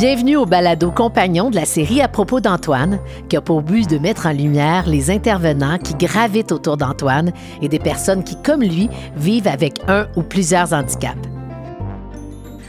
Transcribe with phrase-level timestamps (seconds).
[0.00, 3.98] Bienvenue au balado compagnon de la série à propos d'Antoine, qui a pour but de
[3.98, 8.88] mettre en lumière les intervenants qui gravitent autour d'Antoine et des personnes qui, comme lui,
[9.14, 11.18] vivent avec un ou plusieurs handicaps.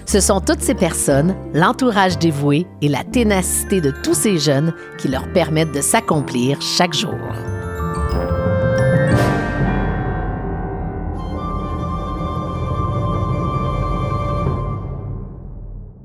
[0.06, 5.08] Ce sont toutes ces personnes, l'entourage dévoué et la ténacité de tous ces jeunes qui
[5.08, 7.16] leur permettent de s'accomplir chaque jour.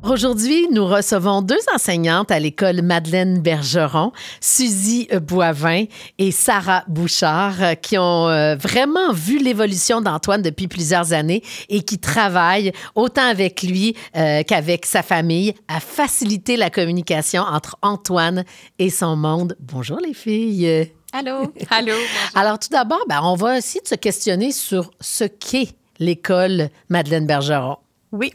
[0.09, 5.87] Aujourd'hui, nous recevons deux enseignantes à l'école Madeleine Bergeron, Suzy Boivin
[6.19, 11.83] et Sarah Bouchard, euh, qui ont euh, vraiment vu l'évolution d'Antoine depuis plusieurs années et
[11.83, 18.45] qui travaillent autant avec lui euh, qu'avec sa famille à faciliter la communication entre Antoine
[18.79, 19.57] et son monde.
[19.59, 20.89] Bonjour les filles.
[21.13, 21.53] Allô?
[21.71, 21.95] Allô.
[22.37, 27.27] Alors tout d'abord, ben, on va essayer de se questionner sur ce qu'est l'école Madeleine
[27.27, 27.79] Bergeron.
[28.13, 28.33] Oui.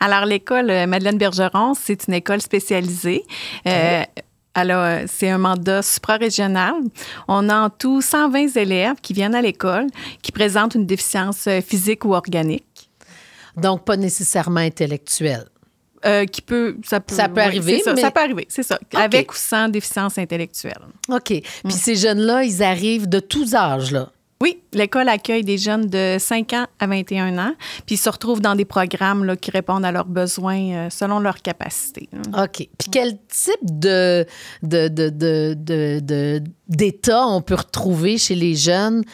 [0.00, 3.24] Alors, l'école euh, Madeleine Bergeron, c'est une école spécialisée.
[3.66, 4.02] Euh,
[4.54, 6.74] alors, c'est un mandat suprarégional.
[7.28, 9.86] On a en tout 120 élèves qui viennent à l'école
[10.22, 12.90] qui présentent une déficience euh, physique ou organique.
[13.56, 15.46] Donc, pas nécessairement intellectuelle.
[16.30, 19.34] qui peut ça peut, ça peut arriver ça, ça, peut arriver c'est ça avec ou
[19.34, 21.70] sans déficience intellectuelle ok puis mm.
[21.70, 26.16] ces jeunes là ils arrivent de tous âges là oui, l'école accueille des jeunes de
[26.18, 27.54] 5 ans à 21 ans,
[27.86, 31.40] puis ils se retrouvent dans des programmes qui répondent à leurs besoins euh, selon leurs
[31.40, 32.08] capacités.
[32.36, 32.68] OK.
[32.78, 34.26] Puis quel type de,
[34.62, 39.04] de, d'état on peut retrouver chez les jeunes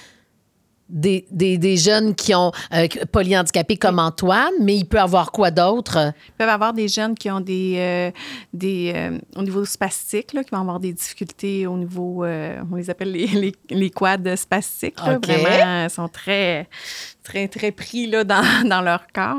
[0.93, 6.13] des, des, jeunes qui ont euh, polyhandicapés comme Antoine, mais il peut avoir quoi d'autre?
[6.29, 8.11] Il peut avoir des jeunes qui ont des, euh,
[8.53, 12.91] des euh, au niveau spastique, là, qui vont avoir des difficultés au niveau, on les
[12.91, 14.99] appelle les, les, les quads spastiques.
[15.01, 16.69] Vraiment, sont très,
[17.23, 19.37] très, très pris là, dans, dans leur corps.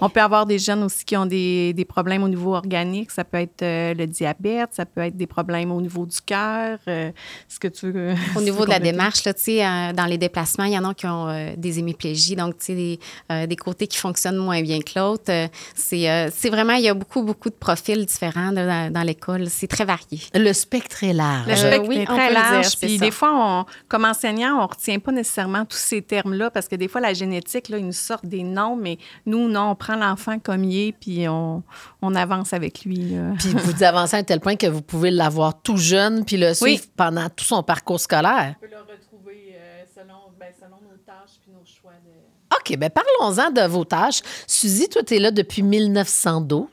[0.00, 3.10] On peut avoir des jeunes aussi qui ont des, des problèmes au niveau organique.
[3.10, 6.78] Ça peut être euh, le diabète, ça peut être des problèmes au niveau du cœur.
[6.88, 7.10] Euh,
[7.48, 10.72] ce que tu veux, Au niveau de la démarche, là, euh, dans les déplacements, il
[10.72, 12.98] y en a qui ont des hémiplégies, donc des,
[13.30, 15.32] des côtés qui fonctionnent moins bien que l'autre.
[15.74, 19.48] c'est vraiment, il y a beaucoup, beaucoup de profils différents dans, dans l'école.
[19.48, 20.20] C'est très varié.
[20.34, 21.48] Le spectre est large.
[21.48, 22.76] Le spectre est très large.
[22.80, 26.68] Puis des fois, on, comme enseignant, on ne retient pas nécessairement tous ces termes-là parce
[26.68, 29.74] que des fois, la génétique, là, ils nous sortent des noms, mais nous, non, on
[29.74, 31.62] prend l'enfant comme il est, puis on,
[32.00, 33.14] on avance avec lui.
[33.38, 36.84] Puis vous avancez à tel point que vous pouvez l'avoir tout jeune, puis le suivre
[36.96, 38.56] pendant tout son parcours scolaire.
[38.58, 42.76] On peut le retrouver euh, selon, ben, selon nos tâches puis nos choix de OK,
[42.76, 44.20] bien parlons-en de vos tâches.
[44.46, 46.66] Suzy, toi, tu es là depuis 1912.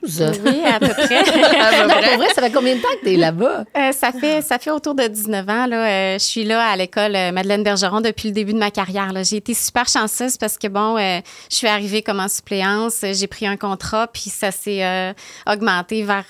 [0.45, 1.23] Oui, à peu près.
[1.23, 3.65] pour vrai, ça fait combien de temps que tu es là-bas?
[3.77, 5.65] Euh, ça, fait, ça fait autour de 19 ans.
[5.67, 5.87] Là.
[5.87, 9.11] Euh, je suis là à l'école euh, Madeleine Bergeron depuis le début de ma carrière.
[9.23, 13.47] J'ai été super chanceuse parce que, bon, je suis arrivée comme en suppléance, j'ai pris
[13.47, 15.13] un contrat, puis ça s'est
[15.47, 16.25] augmenté vers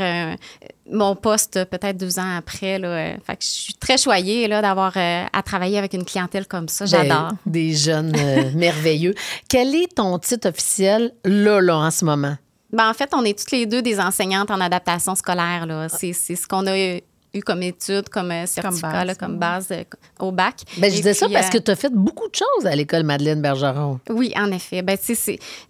[0.91, 2.79] mon poste peut-être deux ans après.
[2.79, 6.05] Là, euh, fait que je suis très choyée là, d'avoir euh, à travailler avec une
[6.05, 6.85] clientèle comme ça.
[6.85, 7.31] Ben, J'adore.
[7.45, 9.13] des jeunes euh, merveilleux.
[9.47, 12.35] Quel est ton titre officiel là, là, en ce moment?
[12.71, 15.87] Ben, en fait, on est toutes les deux des enseignantes en adaptation scolaire.
[15.89, 16.99] C'est, c'est ce qu'on a
[17.33, 19.83] eu comme étude, comme euh, certificat, comme base, euh,
[20.19, 20.61] au bac.
[20.77, 23.03] Ben, je disais ça parce que euh, tu as fait beaucoup de choses à l'école
[23.03, 23.99] Madeleine Bergeron.
[24.09, 24.81] Oui, en effet.
[24.81, 24.97] Ben,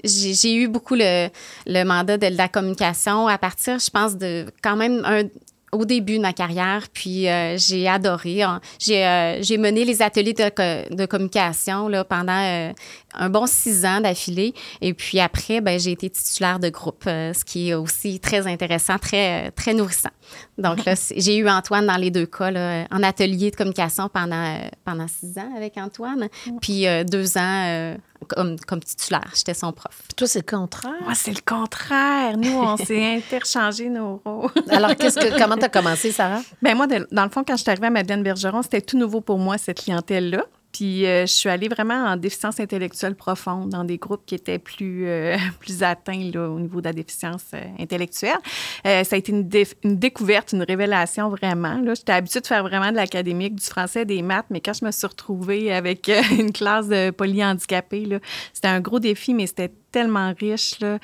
[0.03, 1.29] j'ai eu beaucoup le,
[1.65, 5.23] le mandat de, la communication à partir, je pense, de quand même un,
[5.71, 7.27] au début de ma carrière, puis
[7.57, 8.43] j'ai adoré.
[8.79, 12.73] J'ai mené les ateliers de, de communication là, pendant
[13.13, 14.53] un bon six ans d'affilée.
[14.81, 18.47] Et puis après, ben, j'ai été titulaire de groupe, euh, ce qui est aussi très
[18.47, 20.09] intéressant, très, euh, très nourrissant.
[20.57, 24.43] Donc là, j'ai eu Antoine dans les deux cas, là, en atelier de communication pendant,
[24.43, 26.29] euh, pendant six ans avec Antoine,
[26.61, 27.95] puis deux ans
[28.27, 29.31] comme, comme titulaire.
[29.35, 29.95] J'étais son prof.
[30.07, 31.01] Puis toi, c'est le contraire?
[31.03, 32.37] Moi, c'est le contraire.
[32.37, 34.51] Nous, on s'est interchangé nos rôles.
[34.69, 36.41] Alors, qu'est-ce que, comment tu as commencé, Sarah?
[36.61, 39.21] Ben moi, dans le fond, quand je suis arrivée à Madeleine Bergeron, c'était tout nouveau
[39.21, 40.45] pour moi, cette clientèle-là.
[40.71, 44.59] Puis euh, je suis allée vraiment en déficience intellectuelle profonde, dans des groupes qui étaient
[44.59, 48.37] plus, euh, plus atteints au niveau de la déficience euh, intellectuelle.
[48.83, 49.49] ça a été une,
[49.83, 51.81] une, découverte, une révélation vraiment.
[51.95, 54.91] J'étais habituée de faire vraiment de l'académique, du français, des maths, mais quand je me
[54.91, 58.19] suis retrouvée avec une classe de polyhandicapés,
[58.53, 60.79] c'était un gros défi, mais c'était tellement riche.
[60.79, 60.99] Là.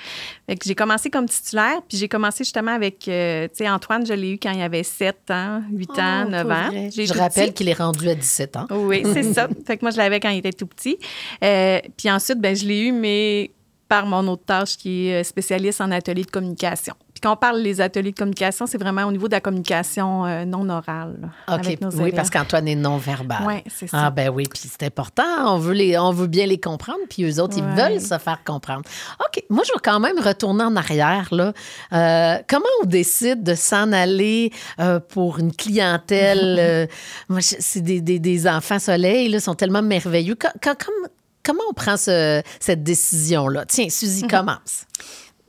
[0.63, 4.31] j'ai commencé comme titulaire, puis j'ai commencé justement avec, euh, tu sais, Antoine, je l'ai
[4.31, 6.69] eu quand il avait 7 ans, 8 ans, 9 ans.
[6.91, 8.67] Je rappelle qu'il est rendu à 17 ans.
[8.71, 9.47] Oui, c'est ça.
[9.65, 10.97] Fait que moi, je l'avais quand il était tout petit.
[11.43, 13.51] Euh, puis ensuite, ben, je l'ai eu, mais
[13.87, 17.63] par mon autre tâche qui est euh, spécialiste en atelier de communication quand on parle
[17.63, 21.15] des ateliers de communication, c'est vraiment au niveau de la communication euh, non orale.
[21.21, 21.65] là, OK.
[21.65, 22.13] avec nos Oui, élèves.
[22.15, 23.39] parce qu'Antoine est non-verbal.
[23.47, 23.97] Oui, c'est ça.
[23.99, 25.23] Ah ben oui, puis c'est important.
[25.45, 28.43] On veut, les, on veut bien les comprendre, puis eux autres, ils veulent se faire
[28.45, 28.83] comprendre.
[29.19, 31.27] OK, moi, je vais quand même retourner en arrière.
[31.31, 31.53] Là.
[31.93, 36.87] Euh, comment on décide de s'en aller euh, pour une clientèle?
[37.29, 40.35] moi, c'est des, des- des enfants soleil, là, sont tellement merveilleux.
[40.35, 41.09] Co- co- comme-
[41.43, 43.65] comment on prend ce- cette décision-là?
[43.65, 44.29] Tiens, Suzy, Mhm.
[44.29, 44.84] commence.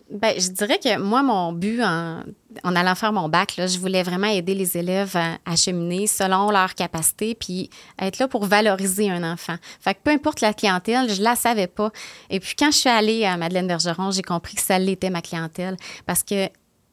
[0.08, 2.22] Ben, je dirais que moi, mon but en,
[2.62, 6.50] en allant faire mon bac, là, je voulais vraiment aider les élèves à, cheminer selon
[6.50, 7.70] leur capacité, puis
[8.00, 9.56] être là pour valoriser un enfant.
[9.80, 11.90] Fait que peu importe la clientèle, je la savais pas.
[12.30, 15.22] Et puis quand je suis allée à Madeleine Bergeron, j'ai compris que ça l'était ma
[15.22, 15.76] clientèle,
[16.06, 16.48] parce que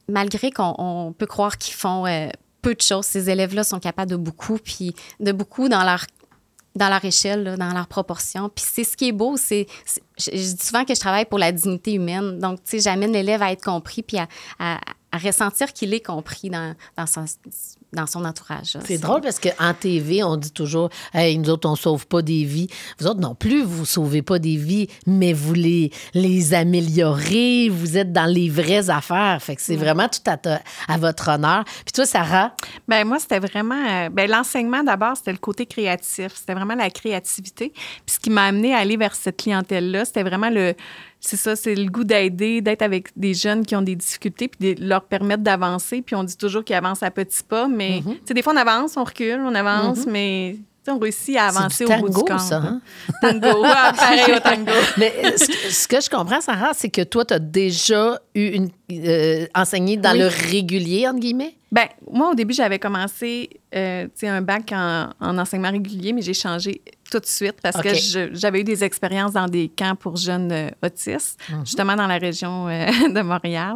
[0.10, 2.30] malgré qu'on on peut croire qu'ils font euh,
[2.64, 6.06] peu de choses, ces élèves-là sont capables de beaucoup, puis de beaucoup dans leur
[6.76, 8.50] dans leur échelle, dans leur proportion.
[8.50, 9.68] Puis c'est ce qui est beau, c'est...
[10.26, 12.40] Je, dis souvent que je travaille pour la dignité humaine.
[12.40, 14.80] Donc, tu sais, j'amène l'élève à être compris puis à
[15.14, 17.26] ressentir qu'il est compris dans, dans, son,
[17.94, 18.78] dans son entourage.
[18.86, 22.44] C'est drôle parce qu'en TV, on dit toujours Hey, nous autres, on sauve pas des
[22.44, 22.68] vies.
[23.00, 27.70] Vous autres non plus, vous sauvez pas des vies, mais vous les, les améliorez.
[27.70, 29.38] Vous êtes dans les vraies affaires.
[29.42, 31.64] Fait que c'est vraiment tout à, ta- à votre honneur.
[31.66, 32.56] Puis toi, Sarah,
[32.88, 33.76] Ben moi, c'était vraiment.
[33.90, 36.34] euh, ben, l'enseignement, d'abord, c'était le côté créatif.
[36.36, 37.70] C'était vraiment la créativité.
[38.06, 40.74] Puis ce qui m'a amené à aller vers cette clientèle-là, c'était vraiment le.
[41.26, 44.76] C'est ça, c'est le goût d'aider, d'être avec des jeunes qui ont des difficultés, puis
[44.76, 46.02] de leur permettre d'avancer.
[46.02, 48.58] Puis on dit toujours qu'ils avancent à petits pas, mais tu sais, des fois, on
[48.58, 52.02] avance, on recule, on avance, mais tu sais, on réussit à avancer c'est au du
[52.02, 52.40] bout du tango, compte.
[52.42, 52.58] ça.
[52.58, 52.82] hein?
[53.22, 54.72] Tango, ah, pareil au tango.
[54.98, 58.20] Mais euh, ce, que- ce que je comprends, Sarah, c'est que toi, tu as déjà
[58.36, 60.20] eu une, euh, enseigné dans Oui.
[60.20, 61.56] le régulier, entre guillemets?
[61.72, 66.34] Ben, moi, au début, j'avais commencé euh, un bac en, en enseignement régulier, mais j'ai
[66.34, 66.82] changé
[67.12, 67.90] tout de suite parce que
[68.34, 71.66] j'avais eu des expériences dans des camps pour jeunes euh, autistes, Mhm.
[71.66, 73.76] justement dans la région euh, de Montréal.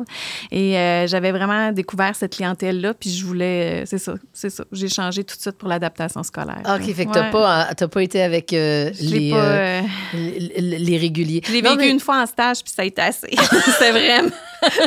[0.51, 4.63] Et euh, j'avais vraiment découvert cette clientèle-là, puis je voulais, c'est ça, c'est ça.
[4.71, 6.61] J'ai changé tout de suite pour l'adaptation scolaire.
[6.65, 7.31] OK, fait que Ouais.
[7.31, 9.81] pas, t'as pas été avec les, pas,
[10.13, 11.41] les, les réguliers.
[11.45, 13.27] je l'ai Non, vécu mais- une fois en stage, puis ça a été assez.
[13.77, 14.29] c'est vraiment.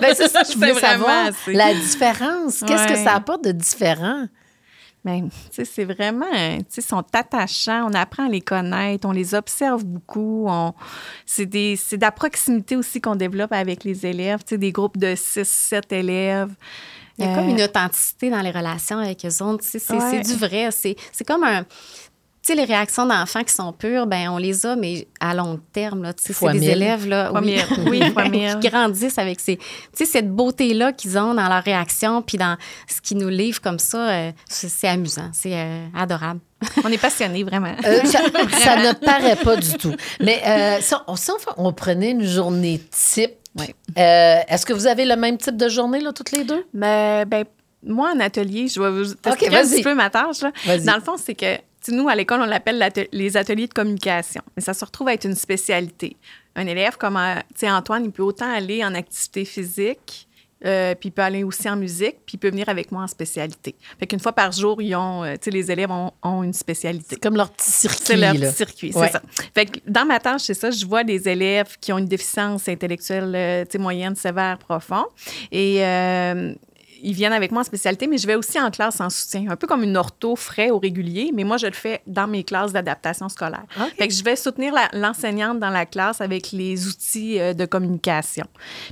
[0.01, 1.27] Ben, c'est ça, je voulais savoir.
[1.29, 1.53] assez.
[1.53, 2.65] La différence.
[2.67, 4.27] Qu'est-ce que ça apporte de différent?
[5.05, 9.09] Ben, tu sais, c'est vraiment, tu sais, ils sont attachants, on apprend à les connaître,
[9.09, 10.45] on les observe beaucoup.
[10.47, 10.75] On,
[11.25, 15.15] c'est, de la proximité aussi qu'on développe avec les élèves, tu sais, des groupes de
[15.15, 16.55] 6, 7 élèves.
[17.19, 19.63] Il y a Euh, comme une authenticité dans les relations avec eux autres.
[19.65, 20.21] tu sais, C'est Ouais.
[20.21, 20.69] du vrai.
[20.71, 21.65] C'est comme un.
[22.43, 25.61] Tu sais, les réactions d'enfants qui sont pures, ben on les a, mais à long
[25.75, 26.03] terme.
[26.03, 26.15] là.
[26.15, 26.71] Tu sais, C'est des mille.
[26.71, 27.65] élèves là, oui, mille.
[27.91, 28.01] Oui,
[28.61, 32.57] qui grandissent avec ces, tu sais, cette beauté-là qu'ils ont dans leur réaction, puis dans
[32.89, 34.09] ce qu'ils nous livrent comme ça.
[34.09, 36.41] euh, c'est c'est amusant, c'est euh, adorable.
[36.83, 37.75] On est passionnés, vraiment.
[37.85, 38.21] Euh, ça,
[38.59, 39.95] ça ne paraît pas du tout.
[40.21, 43.67] Mais euh, si, on, si on- on prenait une journée type, Oui.
[43.99, 46.65] euh, est-ce que vous avez le même type de journée, là, toutes les deux?
[46.73, 47.45] Mais, ben,
[47.87, 49.71] moi, en atelier, je vais vous expliquer un vas-y.
[49.77, 50.41] petit peu ma tâche.
[50.43, 50.53] Là.
[50.67, 50.85] Vas-y.
[50.85, 51.57] Dans le fond, c'est que,
[51.89, 54.43] nous, à l'école, on l'appelle les ateliers de communication.
[54.57, 56.17] Mais ça se retrouve à être une spécialité.
[56.57, 57.37] Un élève comme, euh,
[57.71, 60.27] Antoine, il peut autant aller en activité physique,
[60.67, 63.07] euh, puis il peut aller aussi en musique, puis il peut venir avec moi en
[63.07, 63.75] spécialité.
[63.99, 67.07] Fait qu'une fois par jour, ils ont, euh, les élèves ont, ont une spécialité.
[67.11, 68.01] C'est comme leur petit circuit.
[68.05, 68.41] C'est leur là.
[68.49, 69.07] petit circuit, Ouais.
[69.07, 69.23] c'est ça.
[69.55, 72.69] Fait que dans ma tâche, c'est ça, je vois des élèves qui ont une déficience
[72.69, 75.07] intellectuelle, euh, moyenne, sévère, profond.
[75.51, 75.79] Et
[77.03, 79.57] ils viennent avec moi en spécialité, mais je vais aussi en classe en soutien, un
[79.57, 82.73] peu comme une ortho frais au régulier, mais moi, je le fais dans mes classes
[82.73, 83.65] d'adaptation scolaire.
[83.99, 88.47] Fait que je vais soutenir l'enseignante dans la classe avec les outils euh, de communication.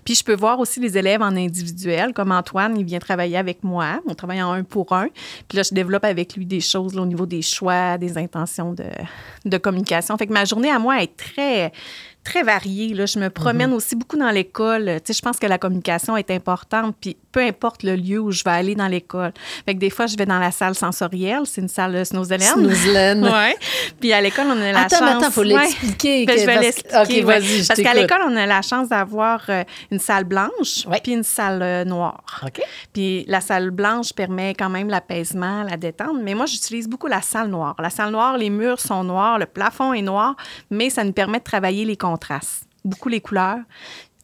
[0.04, 3.62] Puis je peux voir aussi les élèves en individuel, comme Antoine, il vient travailler avec
[3.62, 4.00] moi.
[4.06, 5.08] On travaille en un pour un.
[5.48, 8.72] Puis là, je développe avec lui des choses là, au niveau des choix, des intentions
[8.72, 8.84] de,
[9.44, 10.16] de communication.
[10.16, 11.72] Fait que ma journée à moi est très
[12.28, 12.94] très variée.
[12.94, 13.06] Là.
[13.06, 15.00] Je me promène aussi beaucoup dans l'école.
[15.04, 18.32] Tu sais, je pense que la communication est importante, puis peu importe le lieu où
[18.32, 19.30] je vais aller dans l'école.
[19.64, 21.42] Fait que des fois, je vais dans la salle sensorielle.
[21.44, 22.40] C'est une salle Snowzellen.
[22.48, 23.24] Snoozelen.
[23.38, 23.54] Ouais.
[24.00, 25.22] Puis à l'école, on a la Attends, chance...
[25.22, 26.26] attends, faut l'expliquer.
[26.26, 26.96] Ben, que- je vais l'expliquer.
[26.98, 27.20] OK, ouais.
[27.22, 31.00] vas-y, je Parce qu'à l'école, on a la chance d'avoir euh, une salle blanche Ouais.
[31.02, 32.24] puis une salle euh, noire.
[32.44, 32.60] OK.
[32.92, 36.16] Puis la salle blanche permet quand même l'apaisement, la détente.
[36.22, 37.76] Mais moi, j'utilise beaucoup la salle noire.
[37.78, 40.34] La salle noire, les murs sont noirs, le plafond est noir,
[40.70, 43.58] mais ça nous permet de travailler les contrastes, beaucoup les couleurs,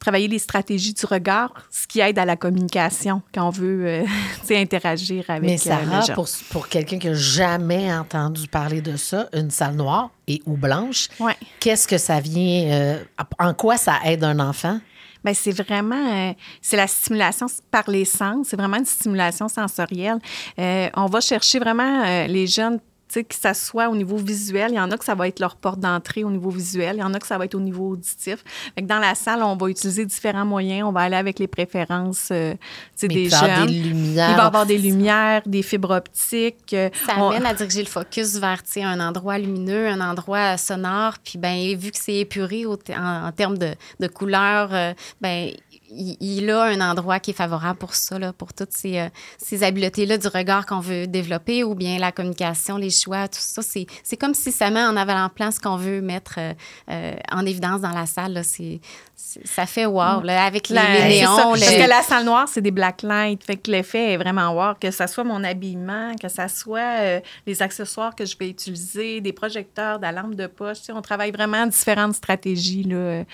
[0.05, 4.05] travailler les stratégies du regard, ce qui aide à la communication quand on veut euh,
[4.51, 6.13] interagir avec Mais euh, Sarah, les gens.
[6.15, 10.59] pour, pour quelqu'un qui n'a jamais entendu parler de ça, une salle noire et ou
[10.59, 11.35] blanche, Ouais.
[11.59, 13.05] qu'est-ce que ça vient, euh,
[13.39, 14.79] en quoi ça aide un enfant?
[15.25, 20.19] Ben c'est vraiment euh, c'est la stimulation par les sens, c'est vraiment une stimulation sensorielle.
[20.59, 22.79] Euh, on va chercher vraiment euh, les jeunes
[23.23, 24.73] que ça soit au niveau visuel.
[24.73, 26.97] Il y en a que ça va être leur porte d'entrée au niveau visuel.
[26.97, 28.43] Il y en a que ça va être au niveau auditif.
[28.75, 30.89] Fait que dans la salle, on va utiliser différents moyens.
[30.89, 32.55] On va aller avec les préférences euh,
[33.01, 33.67] des jeunes.
[33.67, 34.31] Des lumières.
[34.31, 36.73] Il va y avoir des lumières, des fibres optiques.
[36.73, 41.15] Euh, ça amène à diriger le focus vers un endroit lumineux, un endroit sonore.
[41.23, 45.51] Puis, ben, vu que c'est épuré en, termes de, de couleurs, euh, ben,
[45.97, 49.09] il, a un endroit qui est favorable pour ça, là, pour toutes ces, euh,
[49.39, 53.63] ces habiletés-là du regard qu'on veut développer ou bien la communication, les choix, tout ça.
[53.63, 56.53] C'est comme si ça met en avant-plan ce qu'on veut mettre euh,
[56.91, 58.41] euh, en évidence dans la salle.
[58.45, 58.81] C'est
[59.17, 61.37] ça fait wow, là, avec les, néons.
[61.37, 63.45] Parce que la salle noire, c'est des black lights.
[63.45, 64.75] Fait que l'effet est vraiment wow.
[64.79, 69.33] Que ce soit mon habillement, que ce soit les accessoires que je vais utiliser, des
[69.33, 70.79] projecteurs, de la lampe de poche.
[70.91, 73.25] on travaille vraiment différentes stratégies là,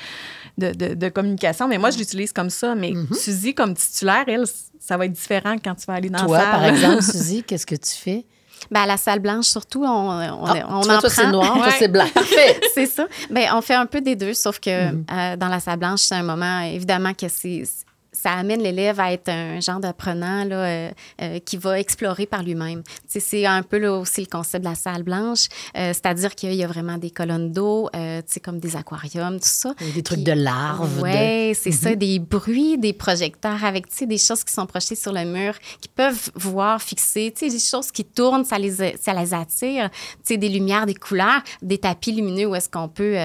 [0.59, 1.67] de, de, de, communication.
[1.67, 3.14] Mais moi, je l'utilise comme ça, mais mm-hmm.
[3.14, 4.45] Suzy, comme titulaire, elle,
[4.78, 6.52] ça va être différent quand tu vas aller dans Toi, la salle.
[6.52, 8.26] par exemple, Suzy, qu'est-ce que tu fais?
[8.71, 11.54] Ben, à la salle blanche, surtout, on, on, ah, on toi, en toi, c'est noir,
[11.54, 12.07] toi, c'est blanc.
[12.75, 13.07] C'est ça.
[13.30, 15.04] Ben, on fait un peu des deux, sauf que mm-hmm.
[15.11, 17.62] euh, dans la salle blanche, c'est un moment, évidemment, que c'est
[18.12, 20.90] ça amène l'élève à être un genre d'apprenant là, euh,
[21.23, 22.83] euh, qui va explorer par lui-même.
[23.07, 26.64] C'est un peu là, aussi le concept de la salle blanche, euh, c'est-à-dire qu'il y
[26.64, 27.88] a vraiment des colonnes d'eau,
[28.43, 29.75] comme des aquariums, tout ça.
[29.95, 31.02] des trucs de larves.
[31.02, 31.97] Oui, c'est ça, mhm.
[31.97, 36.31] des bruits, des projecteurs avec des choses qui sont projetées sur le mur, qui peuvent
[36.35, 39.90] voir fixer, des choses qui tournent, ça les, ça les attire,
[40.29, 43.17] des lumières, des couleurs, des tapis lumineux où est-ce qu'on peut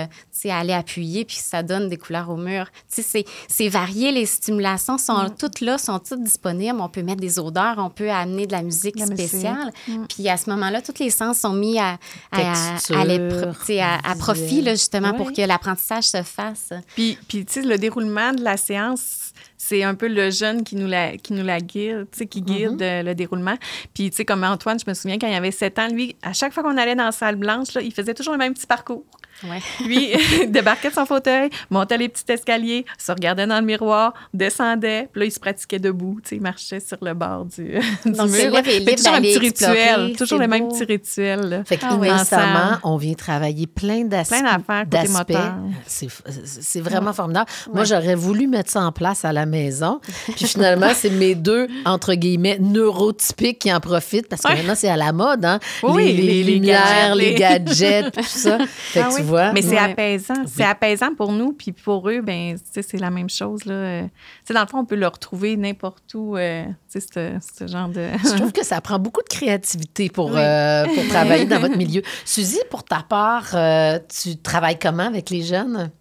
[0.45, 2.67] aller appuyer, puis ça donne des couleurs au mur.
[2.87, 5.35] C'est varié les stimulations sont mm.
[5.37, 6.79] toutes là, sont toutes disponibles.
[6.79, 9.71] On peut mettre des odeurs, on peut amener de la musique spéciale.
[9.87, 10.05] Mm.
[10.07, 11.97] Puis à ce moment-là, tous les sens sont mis à,
[12.31, 16.69] à, à, profit, justement, pour que l'apprentissage se fasse.
[16.95, 20.75] Puis, puis tu sais, le déroulement de la séance, c'est un peu le jeune qui
[20.75, 23.03] nous la, qui nous la guide, qui guide mm-hmm.
[23.03, 23.55] le déroulement.
[23.93, 26.33] Puis, tu sais, comme Antoine, je me souviens, quand il avait 7 ans, lui, à
[26.33, 28.67] chaque fois qu'on allait dans la salle blanche, là, il faisait toujours le même petit
[28.67, 29.03] parcours.
[29.49, 29.59] Ouais.
[29.85, 30.11] Lui,
[30.47, 35.21] débarquait de son fauteuil, montait les petits escaliers, se regardait dans le miroir, descendait, puis
[35.21, 36.19] là, il se pratiquait debout.
[36.23, 37.63] Tu sais, il marchait sur le bord du,
[38.05, 38.51] du Donc, mur.
[38.51, 41.63] Là, toujours un petit rituel, toujours le même petit rituel.
[41.65, 44.35] Fait qu'innocemment, on vient travailler plein d'aspects.
[44.39, 47.49] Plein d'affaires C'est vraiment formidable.
[47.73, 49.99] Moi, j'aurais voulu mettre ça en place à la maison.
[50.35, 54.89] Puis finalement, c'est mes deux, entre guillemets, neurotypiques qui en profitent parce que maintenant, c'est
[54.89, 55.59] à la mode, hein?
[55.83, 58.57] Oui, les, les, lumières, les gadgets, tout ça.
[58.67, 59.21] Fait que
[59.53, 60.45] mais c'est apaisant.
[60.47, 63.65] C'est apaisant pour nous, puis pour eux, ben, c'est la même chose.
[63.65, 64.03] Là.
[64.49, 68.09] dans le fond, on peut le retrouver n'importe où, euh, ce, ce, genre de...
[68.23, 72.01] Je trouve que ça prend beaucoup de créativité pour, euh, pour travailler dans votre milieu.
[72.25, 75.91] Suzy, pour ta part, euh, tu travailles comment avec les jeunes?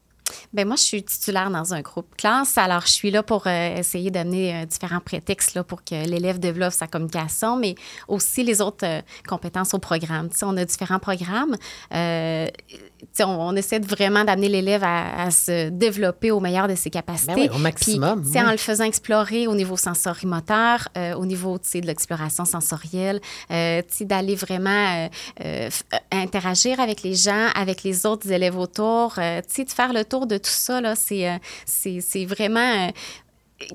[0.53, 2.57] Bien, moi, je suis titulaire dans un groupe classe.
[2.57, 6.39] Alors, je suis là pour euh, essayer d'amener euh, différents prétextes là, pour que l'élève
[6.39, 7.75] développe sa communication, mais
[8.09, 10.31] aussi les autres euh, compétences au programme.
[10.31, 11.57] Tu sais, on a différents programmes.
[13.21, 17.35] On, essaie de vraiment d'amener l'élève à, se développer au meilleur de ses capacités.
[17.35, 18.23] Ben oui, au maximum.
[18.23, 23.21] Puis, En le faisant explorer au niveau sensorimoteur, au niveau de l'exploration sensorielle,
[23.51, 25.09] d'aller vraiment
[26.13, 29.15] interagir avec les gens, avec les autres élèves autour,
[29.65, 32.91] de faire le tour de tout ça, euh, c'est vraiment euh,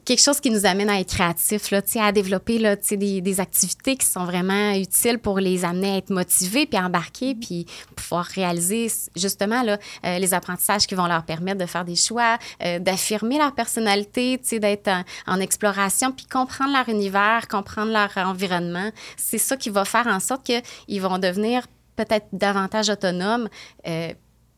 [0.05, 3.95] quelque chose qui nous amène à être créatifs, là, à développer là, des, des activités
[3.95, 8.91] qui sont vraiment utiles pour les amener à être motivés, puis embarquer, puis pouvoir réaliser
[9.15, 12.37] justement là, euh, les apprentissages qui vont leur permettre de faire des choix,
[12.79, 14.89] d'affirmer leur personnalité, d'être
[15.27, 18.91] en, exploration, puis comprendre leur univers, comprendre leur environnement.
[19.17, 23.47] C'est ça qui va faire en sorte qu'ils vont devenir peut-être davantage autonomes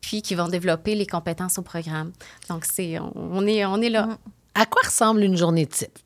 [0.02, 2.12] puis qui vont développer les compétences au programme.
[2.50, 4.06] Donc, c'est, on, est, on est là.
[4.06, 4.18] Mm.
[4.54, 5.98] À quoi ressemble une journée type?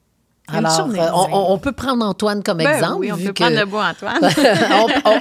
[0.49, 3.01] Alors, euh, on, peut prendre Antoine comme ben exemple.
[3.01, 4.21] Oui, on peut prendre le beau Antoine.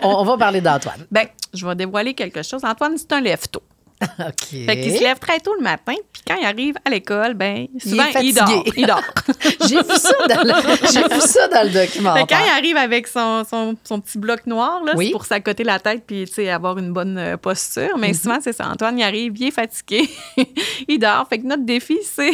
[0.03, 1.07] on, on, va parler d'Antoine.
[1.09, 2.63] Bien, je vais dévoiler quelque chose.
[2.63, 3.63] Antoine, c'est un lève-tôt.
[4.19, 4.65] OK.
[4.65, 7.67] Fait qu'il se lève très tôt le matin, puis quand il arrive à l'école, ben
[7.79, 8.63] souvent, il, dort.
[8.75, 9.03] Il dort.
[9.69, 12.13] J'ai vu, ça dans le, vu ça dans le document.
[12.27, 15.79] quand il arrive avec son, son, son petit bloc noir, là, c'est pour s'accoter la
[15.79, 17.97] tête puis avoir une bonne euh, posture.
[17.97, 18.21] Mais mm-hmm.
[18.21, 18.67] souvent, c'est ça.
[18.69, 20.09] Antoine, il arrive, bien fatigué.
[20.87, 21.27] il dort.
[21.29, 22.31] Fait que notre défi, c'est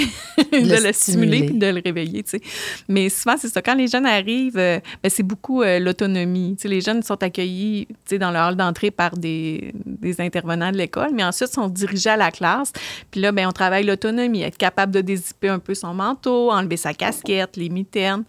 [0.51, 2.23] de le, stimuler puis de le réveiller.
[2.25, 2.41] sais.
[2.87, 3.61] Mais souvent, c'est ça.
[3.61, 6.57] Quand les jeunes arrivent, euh, ben, c'est beaucoup euh, l'autonomie.
[6.63, 11.23] Les jeunes sont accueillis dans le hall d'entrée par des, des intervenants de l'école, mais
[11.23, 12.71] ensuite, sont dirigés à la classe.
[13.11, 16.77] Puis là, ben, on travaille l'autonomie, être capable de dézipper un peu son manteau, enlever
[16.77, 18.23] sa casquette, les mitaines.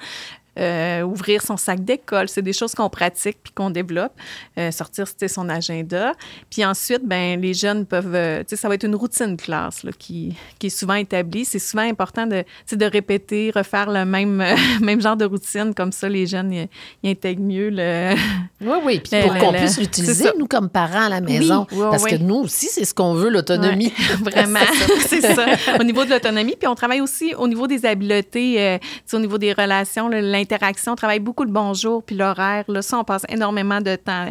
[0.58, 2.28] Euh, ouvrir son sac d'école.
[2.28, 4.12] C'est des choses qu'on pratique puis qu'on développe.
[4.58, 6.12] Euh, sortir son agenda.
[6.50, 10.34] Puis ensuite, ben les jeunes peuvent, euh, ça va être une routine classe là, qui,
[10.58, 11.46] qui est souvent établie.
[11.46, 14.44] C'est souvent important de, de répéter, refaire le même,
[14.82, 15.72] même genre de routine.
[15.74, 18.14] Comme ça, les jeunes, ils, intègrent mieux le...
[18.60, 19.00] Oui, oui.
[19.00, 21.66] Puis pour qu'on puisse l'utiliser, nous, comme parents à la maison.
[21.68, 23.92] parce que nous aussi, c'est ce qu'on veut, l'autonomie.
[24.20, 24.60] vraiment,
[25.06, 25.46] c'est ça.
[25.80, 26.54] Au niveau de l'autonomie.
[26.58, 28.78] Puis on travaille aussi au niveau des habiletés,
[29.12, 30.08] au niveau des relations,
[30.42, 30.92] l'interaction.
[30.92, 32.64] On travaille beaucoup le bonjour puis l'horaire.
[32.68, 34.26] Là, ça, on passe énormément de temps.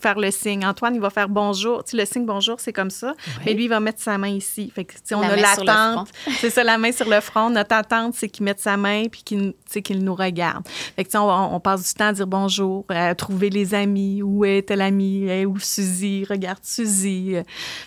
[0.00, 0.64] Faire le signe.
[0.64, 1.82] Antoine, il va faire bonjour.
[1.92, 3.14] le signe bonjour, c'est comme ça.
[3.44, 4.72] Mais lui, il va mettre sa main ici.
[4.74, 6.08] Fait que, on a l'attente.
[6.38, 7.50] C'est ça, la main sur le front.
[7.50, 10.66] Notre attente, c'est qu'il mette sa main puis qu'il nous regarde.
[10.96, 14.22] Fait que, on, on, passe du temps à dire bonjour, à trouver les amis.
[14.22, 15.44] Où est tel ami?
[15.44, 16.24] où Suzy?
[16.28, 17.34] Regarde Suzy.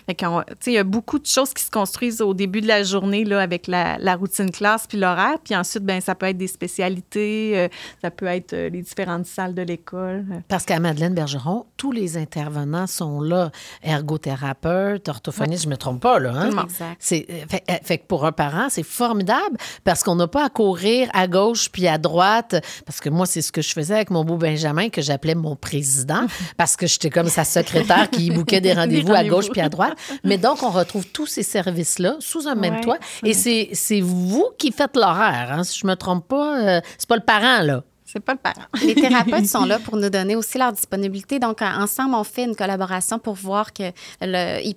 [0.06, 0.24] Fait que,
[0.66, 3.40] il y a beaucoup de choses qui se construisent au début de la journée là,
[3.40, 5.38] avec la, la routine classe puis l'horaire.
[5.42, 7.63] Puis ensuite, ben ça peut être des spécialités, euh,
[8.02, 10.24] ça peut être euh, les différentes salles de l'école.
[10.48, 13.50] Parce qu'à Madeleine Bergeron, tous les intervenants sont là.
[13.82, 16.32] Ergothérapeute, orthophoniste, je ne me trompe pas, là.
[16.34, 16.50] Hein?
[16.64, 16.96] Exact.
[16.98, 21.08] C'est, euh, fait, que pour un parent, c'est formidable parce qu'on n'a pas à courir
[21.12, 22.56] à gauche puis à droite.
[22.86, 25.56] Parce que moi, c'est ce que je faisais avec mon beau Benjamin, que j'appelais mon
[25.56, 29.68] président, parce que j'étais comme sa secrétaire qui bouquait des rendez-vous à gauche puis à
[29.68, 29.94] droite.
[30.24, 32.98] Mais donc, on retrouve tous ces services-là sous un même toit.
[33.22, 36.80] Et c'est, c'est vous qui faites l'horaire, hein, si je me trompe pas.
[36.98, 37.84] c'est pas le parent, là.
[38.14, 38.66] C'est pas le parent.
[38.86, 41.40] Les thérapeutes sont là pour nous donner aussi leur disponibilité.
[41.40, 43.92] Donc, ensemble, on fait une collaboration pour voir qu'ils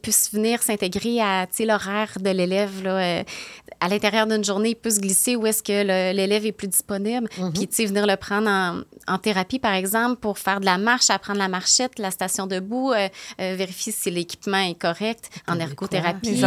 [0.01, 2.71] puissent venir s'intégrer à l'horaire de l'élève.
[2.85, 3.23] Euh,
[3.79, 7.27] à l'intérieur d'une journée, il peut se glisser où est-ce que l'élève est plus disponible.
[7.37, 7.67] Mm -hmm.
[7.67, 8.49] Puis, venir le prendre
[9.07, 12.91] en, thérapie, par exemple, pour faire de la marche, apprendre la marchette, la station debout,
[12.91, 13.07] euh,
[13.41, 16.41] euh, vérifier si l'équipement est correct en ergothérapie.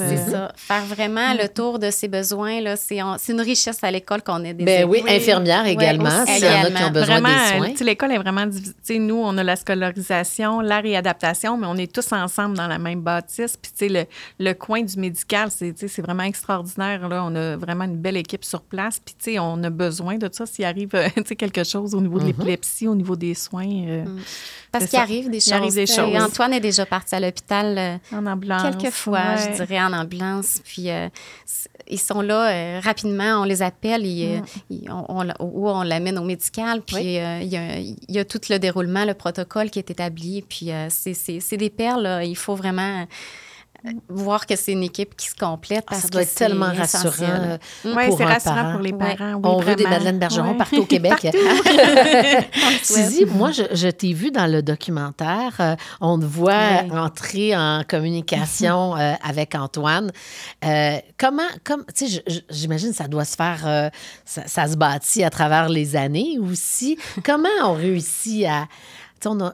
[0.00, 0.52] c'est ça.
[0.56, 4.64] Faire vraiment le tour de ses besoins, c'est une richesse à l'école qu'on est des
[4.64, 7.86] Ben oui, infirmière également s'il y en a qui ont besoin vraiment, des soins.
[7.86, 8.98] L'école est vraiment divisée.
[8.98, 13.00] Nous, on a la scolarisation, la réadaptation, mais on est tous ensemble dans la même
[13.00, 13.56] bâtisse.
[13.56, 14.04] Puis, le,
[14.38, 17.08] le coin du médical, c'est vraiment extraordinaire.
[17.08, 17.24] Là.
[17.24, 19.00] On a vraiment une belle équipe sur place.
[19.00, 20.90] Puis, on a besoin de ça s'il arrive
[21.38, 22.26] quelque chose au niveau de mm-hmm.
[22.26, 23.68] l'épilepsie, au niveau des soins.
[23.68, 24.20] Euh, mm.
[24.72, 25.52] Parce qu'il arrive des choses.
[25.52, 26.14] Arrive des choses.
[26.16, 28.62] Antoine est déjà parti à l'hôpital euh, en ambulance.
[28.62, 30.60] Quelques fois, je dirais, en ambulance.
[30.64, 31.08] Puis euh,
[31.88, 34.40] ils sont là rapidement, on les appelle et,
[34.70, 34.90] mm.
[34.90, 36.82] on, ou on l'amène au médical.
[36.82, 40.42] Puis il, y a, tout le déroulement, le protocole qui est établi.
[40.42, 42.22] Puis c'est des perles.
[42.24, 43.06] Il faut vraiment
[44.08, 45.84] voir que c'est une équipe qui se complète.
[45.88, 47.58] Ah, ça doit être tellement rassurant.
[47.84, 49.40] Oui, c'est rassurant pour les parents.
[49.42, 51.26] On veut des Madeleine Bergeron partout au Québec.
[52.82, 55.54] Suzy, moi, je, t'ai vu dans le documentaire.
[55.60, 60.10] Euh, on te voit entrer en communication euh, avec Antoine.
[60.64, 63.90] Euh, comment, comme, tu sais, j'imagine que ça doit se faire,
[64.24, 66.98] ça, se bâtit à travers les années aussi.
[67.24, 68.66] comment on réussit à.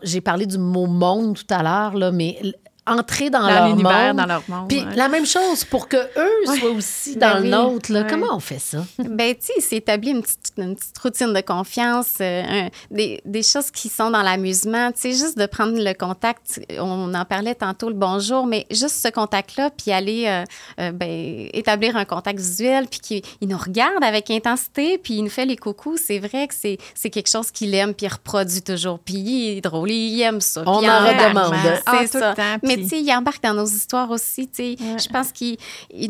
[0.02, 2.38] J'ai parlé du mot monde tout à l'heure, mais
[2.86, 4.16] entrer dans, leur monde.
[4.16, 4.68] dans leur monde.
[4.68, 7.92] Puis la même chose pour que eux soient aussi ben dans le nôtre.
[7.92, 8.04] Là.
[8.04, 8.84] Comment on fait ça?
[8.98, 13.42] ben, tu sais, c'est établir une petite, une petite, routine de confiance, euh, des, des,
[13.42, 14.90] choses qui sont dans l'amusement.
[14.90, 16.60] Tu sais, juste de prendre le contact.
[16.78, 20.44] On en parlait tantôt, le bonjour, mais juste ce contact-là, puis aller euh,
[20.80, 25.22] euh, ben, établir un contact visuel, puis qu'il il nous regarde avec intensité, puis il
[25.22, 25.98] nous fait les coucous.
[25.98, 28.98] C'est vrai que c'est quelque chose qu'il aime, puis il reproduit toujours.
[28.98, 30.64] Puis il est drôle, il aime ça.
[30.66, 31.54] On en redemande.
[32.00, 32.34] C'est ça.
[32.62, 34.48] Mais tu sais, il embarque dans nos histoires aussi.
[34.48, 35.56] Tu sais, je pense qu'il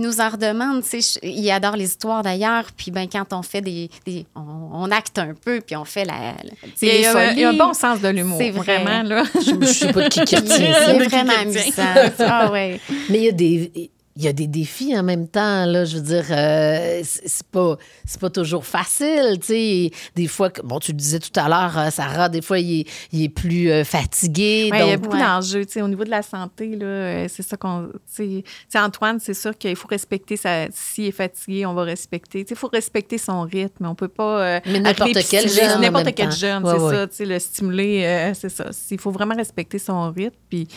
[0.00, 0.82] nous en redemande.
[0.82, 2.64] Tu sais, il adore les histoires d'ailleurs.
[2.76, 3.90] Puis ben quand on fait des,
[4.34, 6.34] on, acte un peu, puis on fait la.
[6.80, 8.38] il, y a, il, y a, un bon sens de l'humour.
[8.38, 9.24] C'est vraiment là.
[9.34, 11.82] je, ne sais pas de qui qui C'est vraiment amusant.
[12.18, 12.80] Ah ouais.
[13.08, 15.84] Mais il y a des il y a des défis en même temps, là.
[15.84, 17.78] Je veux dire, euh, c'est pas,
[18.20, 19.90] pas toujours facile, tu sais.
[20.14, 22.86] Des fois, bon, tu le disais tout à l'heure, euh, Sarah, des fois, il est,
[23.12, 24.70] il est plus euh, fatigué.
[24.72, 25.82] il y a beaucoup d'enjeux, tu sais.
[25.82, 27.88] Au niveau de la santé, là, c'est ça qu'on...
[28.14, 30.70] Tu sais, Antoine, c'est sûr qu'il faut respecter sa...
[30.72, 32.44] S'il est fatigué, on va respecter.
[32.44, 33.86] Tu sais, il faut respecter son rythme.
[33.86, 34.60] On peut pas...
[34.66, 38.66] Mais n'importe quel jeune, N'importe quel jeune, c'est ça, tu sais, le stimuler, c'est ça.
[38.90, 40.68] Il faut vraiment respecter son rythme, puis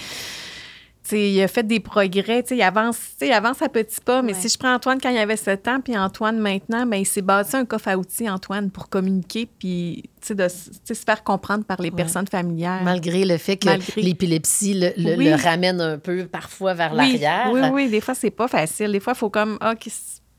[1.12, 4.22] il a fait des progrès, il avance, il avance à petits pas.
[4.22, 7.06] Mais si je prends Antoine quand il avait 7 ans, puis Antoine maintenant, ben, il
[7.06, 11.82] s'est bâti un coffre à outils, Antoine, pour communiquer, puis de, se faire comprendre par
[11.82, 12.82] les personnes familières.
[12.84, 17.50] Malgré le fait que l'épilepsie le, ramène un peu parfois vers l'arrière.
[17.52, 18.92] Oui, oui, des fois, c'est pas facile.
[18.92, 19.76] Des fois, il faut comme, ah,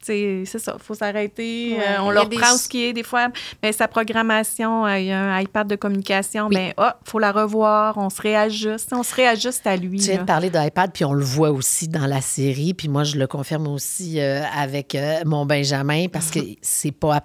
[0.06, 1.76] c'est ça, il faut s'arrêter.
[1.76, 3.28] Ouais, euh, on leur des prend ce qui est des fois.
[3.62, 7.32] Mais sa programmation, euh, il y a un iPad de communication, ben ah, faut la
[7.32, 9.98] revoir, on se réajuste, on se réajuste à lui.
[9.98, 10.20] Tu viens là.
[10.22, 13.26] de parler d'iPad, puis on le voit aussi dans la série, puis moi, je le
[13.26, 17.22] confirme aussi euh, avec euh, mon Benjamin, parce que c'est pas...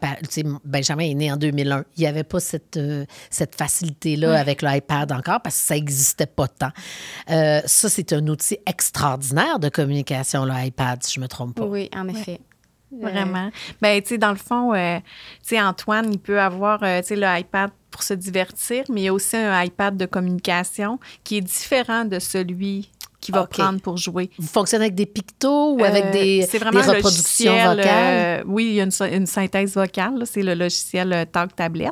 [0.64, 1.86] Benjamin est né en 2001.
[1.98, 6.26] Il n'y avait pas cette, euh, cette facilité-là avec l'iPad encore, parce que ça n'existait
[6.26, 6.72] pas tant.
[7.30, 11.66] Euh, ça, c'est un outil extraordinaire de communication, l'iPad, si je me trompe pas.
[11.66, 12.40] Oui, en effet.
[12.92, 13.52] Vraiment.
[13.82, 17.08] Ben, tu sais, dans le fond, euh, tu sais, Antoine, il peut avoir, euh, tu
[17.08, 21.00] sais, le iPad pour se divertir, mais il y a aussi un iPad de communication
[21.24, 22.90] qui est différent de celui
[23.22, 24.30] qu'il va prendre pour jouer.
[24.38, 28.42] Vous fonctionnez avec des pictos ou avec Euh, des, c'est vraiment des reproductions logiciel, vocales?
[28.42, 30.24] euh, oui, il y a une, sy- une synthèse vocale.
[30.26, 31.92] C'est le logiciel euh, Talk Tablet.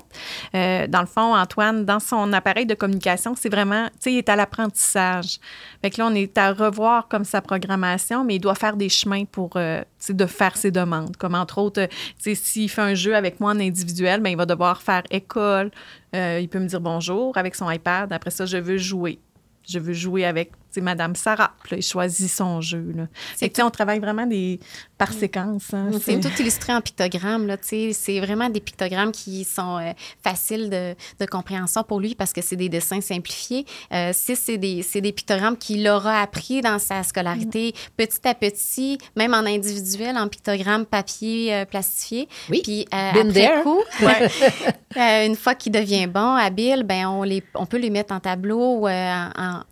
[0.56, 4.18] Euh, dans le fond, Antoine, dans son appareil de communication, c'est vraiment, tu sais, il
[4.18, 5.38] est à l'apprentissage.
[5.82, 8.90] Fait que là, on est à revoir comme sa programmation, mais il doit faire des
[8.90, 11.16] chemins pour, euh, tu sais, de faire ses demandes.
[11.18, 14.38] Comme entre autres, tu sais, s'il fait un jeu avec moi en individuel, ben il
[14.38, 15.70] va devoir faire école.
[16.16, 18.12] Euh, il peut me dire bonjour avec son iPad.
[18.12, 19.20] Après ça, je veux jouer.
[19.68, 21.52] Je veux jouer avec, sais, Madame Sarah.
[21.64, 23.08] Puis là, il choisit son jeu, là.
[23.38, 24.60] Fait que, on travaille vraiment des,
[24.98, 25.74] par séquence.
[25.74, 25.90] hein.
[26.02, 27.56] C'est tout illustré en pictogrammes.
[27.62, 29.92] C'est vraiment des pictogrammes qui sont euh,
[30.24, 33.66] faciles de, de compréhension pour lui parce que c'est des dessins simplifiés.
[33.94, 38.34] Euh, si c'est des, c'est des pictogrammes qu'il aura appris dans sa scolarité petit à
[38.36, 42.28] petit, même en individuel, en pictogrammes papier euh, plastifié.
[42.50, 42.62] Oui.
[42.64, 43.64] Puis euh, Been après there.
[43.64, 43.82] coup,
[44.98, 48.20] euh, une fois qu'il devient bon, habile, ben on, les, on peut les mettre en
[48.20, 49.64] tableau euh, en, en-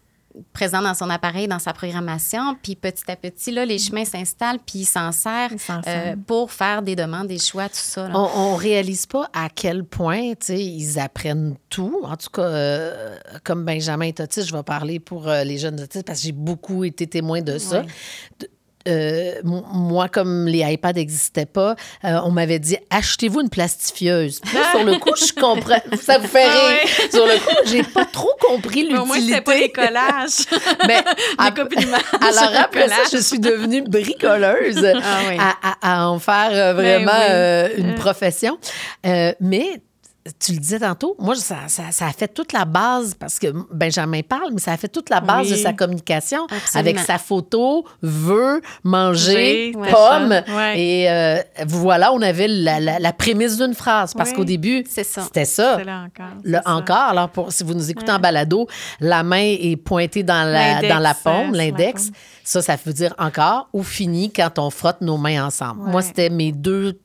[0.53, 2.55] présent dans son appareil, dans sa programmation.
[2.61, 5.47] Puis petit à petit, là, les chemins s'installent, puis il s'en s'en
[5.87, 8.07] euh, pour faire des demandes, des choix, tout ça.
[8.07, 8.13] là.
[8.15, 12.01] On, on réalise pas à quel point, ils apprennent tout.
[12.03, 15.79] En tout cas, euh, comme Benjamin est autiste, je vais parler pour euh, les jeunes
[15.81, 17.83] autistes parce que j'ai beaucoup été témoin de ça.
[18.87, 24.39] Euh, moi, comme les iPads n'existaient pas, euh, on m'avait dit achetez-vous une plastifieuse.
[24.39, 25.81] Puis là, sur le coup, je comprends.
[26.01, 27.09] Ça vous fait Ah rire.
[27.11, 29.87] Sur le coup, j'ai pas trop compris au moins, c'était pas des l'utilité.
[29.87, 30.67] collages.
[30.87, 31.03] Mais
[31.75, 32.01] d'images.
[32.21, 35.37] alors après ça, je suis devenue bricoleuse Ah oui.
[35.39, 35.55] à,
[35.89, 38.57] à- à en faire euh, vraiment Ben euh, une profession.
[39.03, 39.81] Mais
[40.39, 43.47] tu le disais tantôt, moi, ça, ça, ça a fait toute la base, parce que
[43.73, 45.51] Benjamin parle, mais ça a fait toute la base Oui.
[45.53, 46.79] de sa communication Absolument.
[46.79, 50.41] avec sa photo, veut, manger, pomme.
[50.55, 50.79] Ouais.
[50.79, 51.37] Et euh,
[51.67, 54.35] voilà, on avait la, la- la prémisse d'une phrase, parce Oui.
[54.35, 55.83] qu'au début, c'était ça.
[55.83, 56.33] Là encore.
[56.43, 56.61] Le ça.
[56.65, 58.67] encore, alors pour, si vous nous écoutez en balado,
[58.99, 62.09] la main est pointée dans la, dans la paume, la l'index.
[62.43, 65.81] Ça, ça veut dire encore ou fini quand on frotte nos mains ensemble.
[65.83, 65.91] Ouais.
[65.91, 66.99] Moi, c'était mes deux.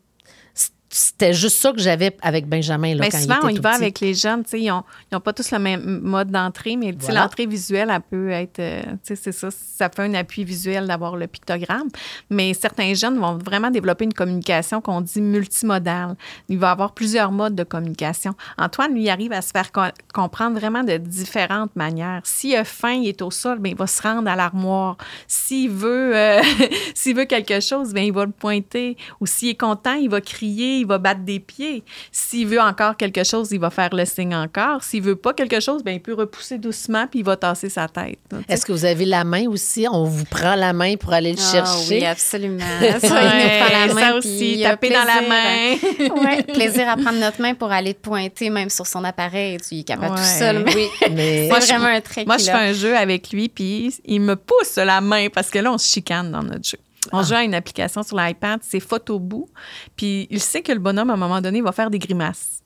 [0.94, 3.57] C'était juste ça que j'avais avec Benjamin là, Mais quand souvent, il on était y
[3.57, 3.83] tout va petit.
[3.83, 4.44] avec les jeunes.
[4.52, 7.22] Ils n'ont ils ont pas tous le même mode d'entrée, mais sais, Voilà.
[7.22, 8.59] l'entrée visuelle, elle peut être.
[8.59, 9.48] euh, c'est ça.
[9.50, 11.88] Ça fait un appui visuel d'avoir le pictogramme.
[12.28, 16.14] Mais certains jeunes vont vraiment développer une communication qu'on dit multimodale.
[16.50, 18.35] Il va avoir plusieurs modes de communication.
[18.59, 19.81] Antoine, lui, arrive à se faire co-
[20.12, 22.20] comprendre vraiment de différentes manières.
[22.24, 24.96] S'il a faim, il est au sol, bien, il va se rendre à l'armoire.
[25.26, 26.42] S'il veut, euh,
[26.94, 28.96] s'il veut quelque chose, bien, il va le pointer.
[29.20, 31.83] Ou s'il est content, il va crier, il va battre des pieds.
[32.11, 34.83] S'il veut encore quelque chose, il va faire le signe encore.
[34.85, 37.88] S'il veut pas quelque chose, bien, il peut repousser doucement puis il va tasser sa
[37.88, 38.18] tête.
[38.49, 39.87] Est-ce que vous avez la main aussi?
[39.90, 41.99] On vous prend la main pour aller le Ah chercher?
[42.01, 42.59] oui, absolument.
[42.81, 45.77] Ça, il nous prend Ouais, la main, ça aussi, taper dans la plaisir, main.
[46.37, 49.59] Oui, plaisir à prendre notre main pour aller te pointer, même sur son appareil.
[49.66, 50.38] Tu es capable tout Ouais.
[50.38, 50.64] seul.
[50.64, 53.31] Mais Oui, mais c'est Moi, je- vraiment un trait Moi, je fais un jeu avec
[53.33, 56.68] lui, puis il me pousse la main parce que là, on se chicane dans notre
[56.68, 56.79] jeu.
[57.11, 59.49] On joue à une application sur l'iPad, c'est Photobout,
[59.97, 62.62] puis il sait que le bonhomme, à un moment donné, va faire des grimaces.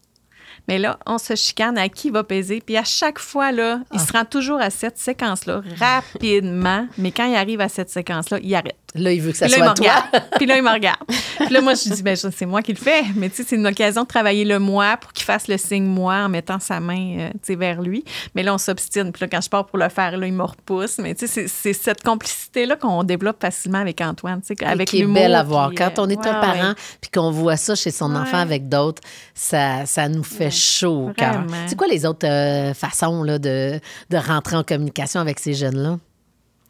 [0.68, 2.60] Mais là, on se chicane à qui va peser.
[2.64, 6.88] Puis à chaque fois, là, il se rend toujours à cette séquence-là rapidement.
[6.98, 8.76] Mais quand il arrive à cette séquence-là, il arrête.
[9.02, 10.20] Là, il veut que ça Puis là, soit toi.
[10.36, 10.98] Puis là, il me regarde.
[11.08, 13.02] Puis là, moi, je dis, ben, c'est moi qui le fais.
[13.14, 15.84] Mais tu sais, c'est une occasion de travailler le moi pour qu'il fasse le signe
[15.84, 18.04] moi en mettant sa main, euh, tu sais, vers lui.
[18.34, 19.12] Mais là, on s'obstine.
[19.12, 20.98] Puis là, quand je pars pour le faire, là, il me repousse.
[20.98, 25.02] Mais tu sais, c'est- cette complicité-là qu'on développe facilement avec Antoine, tu sais, avec qui
[25.02, 25.68] est belle à voir.
[25.68, 26.74] puis, Quand euh, on est un parent ouais.
[27.00, 28.20] puis qu'on voit ça chez son Ouais.
[28.22, 29.02] enfant avec d'autres,
[29.34, 31.44] ça, ça nous fait chaud au cœur.
[31.66, 33.78] C'est quoi les autres euh, façons là, de,
[34.10, 35.98] de rentrer en communication avec ces jeunes-là?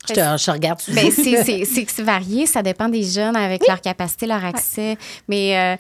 [0.09, 0.81] Je te, je regarde.
[0.89, 1.11] Ben,
[1.87, 4.97] c'est varié, ça dépend des jeunes avec leur capacité, leur accès.
[5.29, 5.77] Mais euh,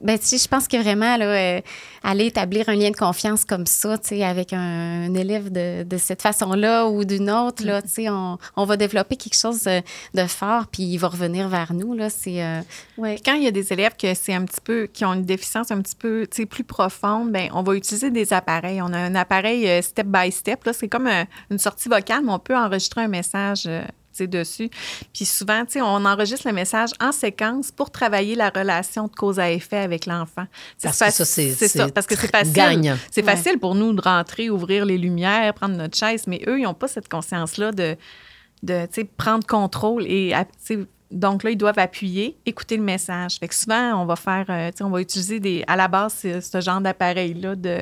[0.00, 1.60] ben, tu sais, je pense que vraiment, là, euh,
[2.02, 6.86] aller établir un lien de confiance comme ça, avec un, élève de, de cette façon-là
[6.86, 11.08] ou d'une autre, là, on, on va développer quelque chose de, fort, puis il va
[11.08, 12.60] revenir vers nous, là, euh.
[13.24, 15.70] Quand il y a des élèves que c'est un petit peu qui ont une déficience
[15.70, 18.80] un petit peu plus profonde, ben on va utiliser des appareils.
[18.82, 20.64] On a un appareil euh, step by step.
[20.64, 23.68] Là, c'est comme un- une sortie vocale, mais on peut enregistrer un message.
[24.26, 24.70] Dessus.
[25.14, 29.12] Puis souvent, tu sais, on enregistre le message en séquence pour travailler la relation de
[29.14, 30.46] cause à effet avec l'enfant.
[30.82, 32.52] Parce que ça, c'est ça, parce que c'est facile.
[32.52, 32.96] gagnant.
[33.10, 33.34] C'est Ouais.
[33.34, 36.74] facile pour nous de rentrer, ouvrir les lumières, prendre notre chaise, mais eux, ils n'ont
[36.74, 37.96] pas cette conscience-là de,
[38.62, 40.32] de tu sais, prendre contrôle et
[40.66, 40.78] tu sais,
[41.10, 43.38] donc là, ils doivent appuyer, écouter le message.
[43.38, 45.88] Fait que souvent, on va faire, euh, tu sais, on va utiliser des, à la
[45.88, 47.78] base, ce genre d'appareil-là de,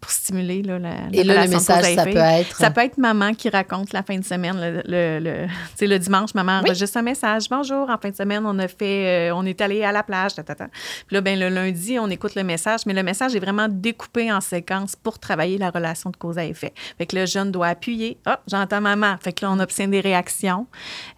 [0.00, 2.56] pour stimuler là, la, la Et là, le message, ça peut être.
[2.56, 4.56] Ça peut être maman qui raconte la fin de semaine.
[4.60, 6.70] Le, le, le- tu sais, le dimanche, maman Oui.
[6.70, 7.48] enregistre un message.
[7.50, 10.34] Bonjour, en fin de semaine, on a fait, euh, on est allé à la plage.
[10.34, 10.66] ta, ta, ta.
[10.68, 14.30] Puis là, ben, le lundi, on écoute le message, mais le message est vraiment découpé
[14.32, 16.72] en séquences pour travailler la relation de cause à effet.
[16.96, 18.18] Fait que le jeune doit appuyer.
[18.24, 19.16] Ah, j'entends maman.
[19.20, 20.66] Fait que là, on obtient des réactions.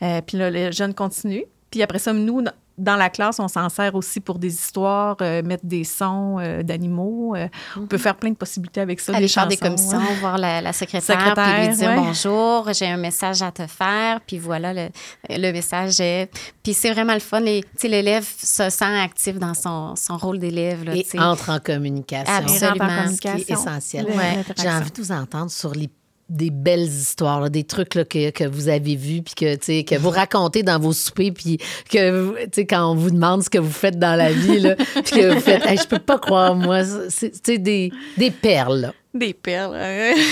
[0.02, 1.44] Euh, puis là, le jeune continue.
[1.70, 2.42] Puis après ça, nous,
[2.80, 6.62] dans la classe, on s'en sert aussi pour des histoires, euh, mettre des sons euh,
[6.62, 7.34] d'animaux.
[7.36, 9.14] Euh, On peut faire plein de possibilités avec ça.
[9.14, 10.14] Aller faire des commissions, hein.
[10.20, 11.96] voir la, la secrétaire, puis Secrétaire, lui dire ouais.
[11.96, 14.88] bonjour, j'ai un message à te faire, puis voilà, le,
[15.28, 16.30] le message est...
[16.62, 17.40] Puis c'est vraiment le fun.
[17.40, 20.84] les- Tu sais, l'élève se sent actif dans son, son rôle d'élève.
[20.84, 22.32] là, Et entre en communication.
[22.34, 22.84] Absolument.
[22.84, 23.54] En Ce qui est communication.
[23.60, 24.06] essentiel.
[24.06, 24.44] Ouais.
[24.60, 25.88] J'ai envie de vous entendre sur les
[26.30, 30.10] des belles histoires, des trucs là, que, que vous avez vus, puis que, que vous
[30.10, 31.58] racontez dans vos soupers, puis
[31.90, 34.66] que, quand on vous demande ce que vous faites dans la vie,
[35.04, 38.80] puis que vous faites, Hey, je peux pas croire, moi, c'est des, des perles.
[38.80, 38.92] là.
[39.12, 39.72] Des perles.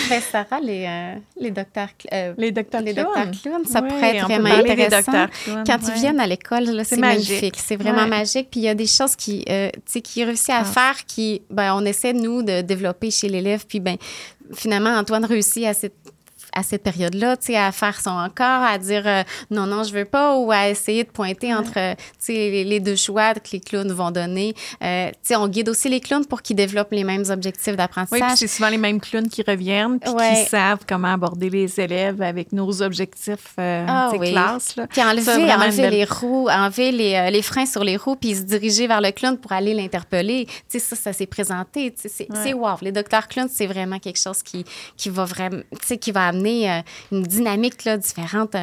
[0.08, 1.88] Ben, Sarah, les, euh, les docteurs...
[2.12, 3.26] euh, les docteurs les docteurs
[3.66, 5.26] ça pourrait être vraiment intéressant.
[5.66, 7.56] Quand ils viennent à l'école, c'est magnifique.
[7.58, 8.08] C'est vraiment Ouais.
[8.08, 8.48] magique.
[8.50, 9.70] Puis il y a des choses qui, euh,
[10.04, 10.64] qui réussit à Ah.
[10.64, 13.64] faire, qui, ben, on essaie, nous, de développer chez l'élève.
[13.66, 13.96] Puis, ben,
[14.54, 15.94] finalement, Antoine réussit à cette
[16.54, 19.92] à cette période-là, tu sais, à faire son encore, à dire euh, non, non, je
[19.92, 23.34] veux pas, ou à essayer de pointer entre, euh, tu sais, les, les deux choix
[23.34, 24.54] que les clowns vont donner.
[24.82, 27.72] Euh, tu sais, on guide aussi les clowns pour qu'ils développent les mêmes objectifs Oui,
[27.72, 28.38] puis d'apprentissage.
[28.38, 30.42] c'est souvent les mêmes clowns qui reviennent, puis Ouais.
[30.44, 34.30] qui savent comment aborder les élèves avec nos objectifs euh, Ah oui.
[34.32, 34.76] classe.
[34.76, 34.86] Là.
[34.86, 38.34] Puis enlever, Ça, enlever belle- les roues, enlever les, les freins sur les roues, puis
[38.34, 40.46] se diriger vers le clown pour aller l'interpeller.
[40.46, 41.92] Tu sais, ça, ça s'est présenté.
[41.92, 42.52] Tu sais, c'est Ouais.
[42.54, 42.76] wow.
[42.80, 44.64] Les docteurs clowns, c'est vraiment quelque chose qui,
[44.96, 46.80] qui va vraiment, tu sais, qui va amener euh,
[47.12, 48.54] une dynamique là, différente.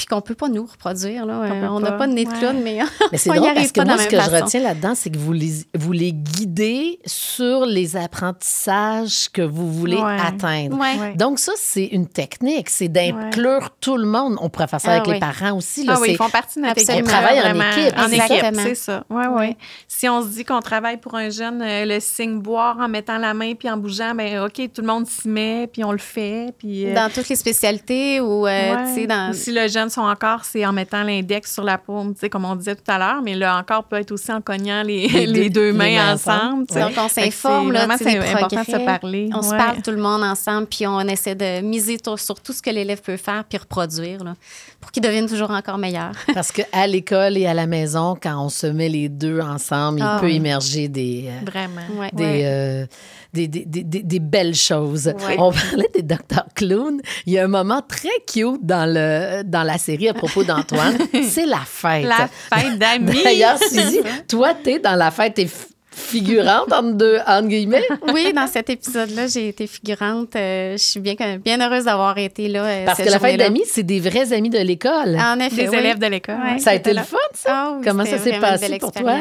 [0.00, 1.26] Puis qu'on peut pas nous reproduire.
[1.26, 1.42] Là.
[1.42, 1.98] Euh, on n'a pas.
[1.98, 2.38] pas de nez de Ouais.
[2.38, 2.78] clown, mais,
[3.12, 5.52] Mais c'est drôle parce que moi, ce que je retiens là-dedans, c'est que vous les,
[5.76, 10.16] vous les guidez sur les apprentissages que vous voulez Ouais.
[10.26, 10.78] atteindre.
[10.78, 10.98] Ouais.
[10.98, 11.14] Ouais.
[11.16, 12.70] Donc, ça, c'est une technique.
[12.70, 14.36] C'est d'inclure tout le monde.
[14.40, 15.84] On pourrait faire ça Ah avec les parents aussi.
[15.84, 16.94] Là, Ah oui, ils font partie de notre équipe.
[17.04, 17.70] On travaille en vraiment.
[17.76, 18.62] équipe, En équipe, Exactement.
[18.64, 19.04] c'est ça.
[19.10, 19.38] Oui, oui.
[19.40, 19.56] Ouais.
[19.86, 23.18] Si on se dit qu'on travaille pour un jeune, euh, le signe boire en mettant
[23.18, 25.98] la main puis en bougeant, ben OK, tout le monde s'y met, puis on le
[25.98, 26.54] fait.
[26.58, 28.84] Puis, euh, Dans toutes les spécialités ou, euh, Ouais.
[28.94, 29.32] tu sais, dans...
[29.34, 32.44] Si le jeune sont encore, c'est en mettant l'index sur la paume, tu sais, comme
[32.44, 35.26] on disait tout à l'heure, mais le encore peut être aussi en cognant les, Les
[35.26, 36.66] deux- les deux mains les ensemble.
[36.66, 39.30] Donc, on s'informe, c'est là, c'est important de se parler.
[39.34, 42.62] On se parle tout le monde ensemble, puis on essaie de miser sur tout ce
[42.62, 44.34] que l'élève peut faire, puis reproduire, là,
[44.80, 46.12] pour qu'il devienne toujours encore meilleur.
[46.34, 50.04] Parce qu'à l'école et à la maison, quand on se met les deux ensemble, il
[50.06, 50.36] Ah peut oui.
[50.36, 51.82] émerger des, euh, Vraiment.
[52.00, 52.10] Ouais.
[52.12, 52.42] des, Ouais.
[52.44, 52.86] euh,
[53.32, 55.06] des, des, des- des- des belles choses.
[55.06, 55.36] Ouais.
[55.38, 57.00] On parlait des docteurs clowns.
[57.26, 60.98] Il y a un moment très cute dans, le, dans la série à propos d'Antoine.
[61.28, 62.04] C'est la fête.
[62.06, 63.22] La fête d'amis.
[63.24, 65.48] D'ailleurs, Suzy, toi, t'es dans la fête, t'es
[65.92, 67.82] figurante, entre, deux, entre guillemets.
[68.14, 70.34] Oui, dans cet épisode-là, j'ai été figurante.
[70.36, 71.14] Euh, je suis bien,
[71.44, 72.64] bien heureuse d'avoir été là.
[72.64, 75.16] euh, Parce que la fête d'amis, c'est des vrais amis de l'école.
[75.20, 75.76] En effet, Des oui.
[75.76, 76.36] élèves de l'école.
[76.42, 76.58] Ouais.
[76.58, 77.74] ça a été le fun, ça?
[77.76, 79.14] Oui, Comment ça s'est une passé belle pour toi?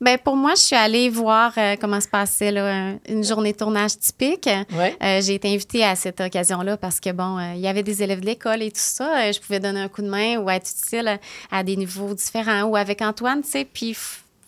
[0.00, 3.52] Ben, pour moi, je suis allée voir euh, comment se passait là, un- une journée
[3.52, 4.48] de tournage typique.
[4.72, 4.96] Ouais.
[5.02, 8.00] Euh, j'ai été invitée à cette occasion-là parce que, bon, euh, il y avait des
[8.02, 9.32] élèves de l'école et tout ça.
[9.32, 11.18] Je pouvais donner un coup de main ou être utile
[11.50, 13.64] à des niveaux différents ou avec Antoine, tu sais.
[13.64, 13.96] Puis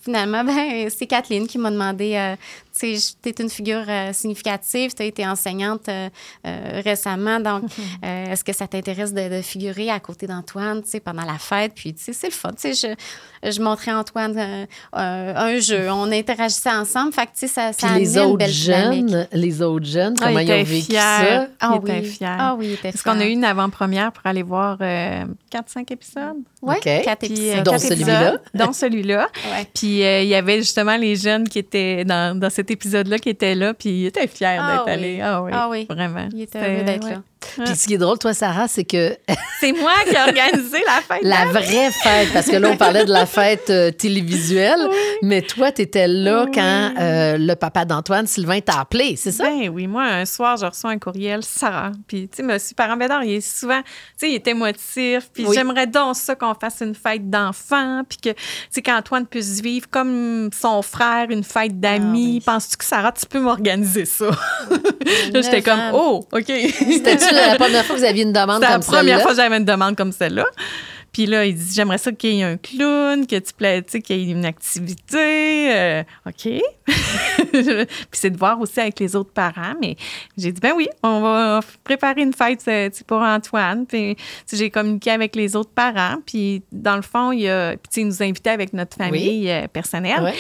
[0.03, 2.35] finalement, ben, c'est Kathleen qui m'a demandé,
[2.81, 6.09] tu es une figure euh, significative, tu as été enseignante euh,
[6.47, 7.65] euh, récemment, donc
[8.05, 11.39] euh, est-ce que ça t'intéresse de, de figurer à côté d'Antoine, tu sais, pendant la
[11.39, 11.73] fête?
[11.75, 12.51] Puis, tu sais, c'est le fun.
[12.61, 12.97] Tu sais,
[13.43, 14.67] je, je montrais à Antoine euh,
[14.97, 18.23] euh, un jeu, on interagissait ensemble, fait que, tu sais, ça, Puis ça les amenait
[18.25, 19.09] une autres belle dynamique.
[19.11, 21.01] jeunes, les autres jeunes, Ah, comment il ils ont était vécu fier.
[21.01, 21.47] ça?
[21.61, 22.07] Ah Il était oui.
[22.07, 22.37] fier.
[22.39, 26.37] Ah oui, Parce qu'on a eu une avant-première pour aller voir euh, 4-5 épisodes.
[26.63, 26.83] Ouais, OK.
[27.05, 27.65] quatre Puis, épisodes.
[27.65, 28.37] Dont celui-là.
[28.55, 29.29] Dont celui-là.
[29.51, 29.67] Ouais.
[29.75, 33.29] Puis euh, il y avait justement les jeunes qui étaient dans, dans cet épisode-là qui
[33.29, 34.93] étaient là, puis ils étaient fiers Ah d'être oui.
[34.93, 35.21] allés.
[35.21, 35.87] Ah oui, Ah oui.
[35.89, 36.29] vraiment.
[36.33, 37.23] Il était heureux d'être là.
[37.65, 39.17] Puis ce qui est drôle, toi, Sarah, c'est que
[39.61, 41.23] C'est moi qui ai organisé la fête.
[41.23, 44.81] la vraie fête, parce que là, on parlait de la fête euh, télévisuelle,
[45.23, 46.51] mais toi, tu étais là Oui.
[46.55, 49.45] quand euh, le papa d'Antoine, Sylvain, t'a appelé, c'est ça?
[49.45, 51.93] Ben oui, moi, un soir, je reçois un courriel, Sarah.
[52.07, 53.87] Puis, tu sais, monsieur Parent-Bédard, il est souvent, tu
[54.19, 55.31] sais, il est émotif.
[55.33, 55.55] Puis, Oui.
[55.55, 58.03] j'aimerais donc ça qu'on fasse une fête d'enfants.
[58.09, 58.37] Puis que, tu
[58.71, 62.33] sais, qu'Antoine puisse vivre comme son frère une fête d'amis.
[62.33, 62.41] Ah oui.
[62.45, 64.27] Penses-tu que, Sarah, tu peux m'organiser ça?
[65.33, 66.45] là, j'étais comme, oh, OK.
[66.47, 69.21] C'était-tu la première fois que vous aviez une demande comme la première celle-là?
[69.21, 70.47] fois que j'avais une demande comme celle-là.
[71.13, 74.17] Puis là, il dit J'aimerais ça qu'il y ait un clown, que tu plais, qu'il
[74.17, 75.73] y ait une activité.
[75.75, 76.63] Euh, OK.
[77.53, 79.75] Puis c'est de voir aussi avec les autres parents.
[79.81, 79.97] Mais
[80.37, 83.87] j'ai dit Ben oui, on va préparer une fête euh, pour Antoine.
[83.87, 84.17] Puis
[84.53, 86.17] j'ai communiqué avec les autres parents.
[86.25, 90.23] Puis dans le fond, il, a, puis, il nous invitait avec notre famille euh, personnelle.
[90.23, 90.35] Ouais.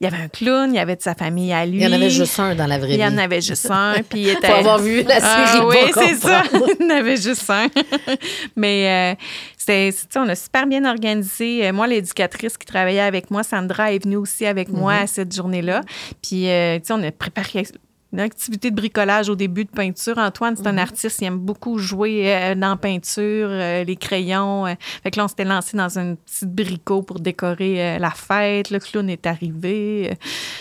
[0.00, 1.78] Il y avait un clown, il y avait de sa famille à lui.
[1.78, 3.04] Il y en avait juste un dans la vraie Il y vie.
[3.04, 3.94] en avait juste un.
[4.08, 4.46] Puis il était...
[4.46, 6.42] Faut avoir vu la Ah série oui, c'est ça.
[6.52, 7.66] Il y en avait juste un.
[8.56, 9.24] Mais euh,
[9.56, 11.66] c'était, on a super bien organisé.
[11.66, 15.02] Euh, Moi, l'éducatrice qui travaillait avec moi, Sandra, est venue aussi avec moi Mhm.
[15.02, 15.80] à cette journée-là.
[16.22, 17.64] Puis, euh, tu sais, on a préparé
[18.12, 20.16] une activité de bricolage au début de peinture.
[20.16, 20.78] Antoine, c'est un Mhm.
[20.78, 24.66] artiste, il aime beaucoup jouer euh, dans la peinture, euh, les crayons.
[24.66, 24.74] euh.
[25.02, 28.70] Fait que là, on s'était lancé dans un petit bricot pour décorer la fête.
[28.70, 30.16] Le clown est arrivé.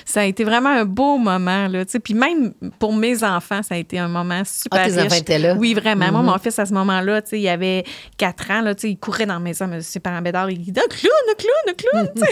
[0.06, 1.68] Ça a été vraiment un beau moment.
[1.68, 1.84] Là.
[2.04, 5.06] Puis même pour mes enfants, ça a été un moment super Ah, tes riche.
[5.06, 5.56] enfants étaient là?
[5.58, 6.12] Oui, vraiment.
[6.12, 6.28] Moi, Mhm.
[6.28, 7.84] mon fils, à ce moment-là, il avait
[8.18, 8.62] 4 ans.
[8.62, 9.68] Là, il courait dans la maison.
[9.68, 12.28] mais Ses parents bédards, il dit «Un clown, un clown, un clown!».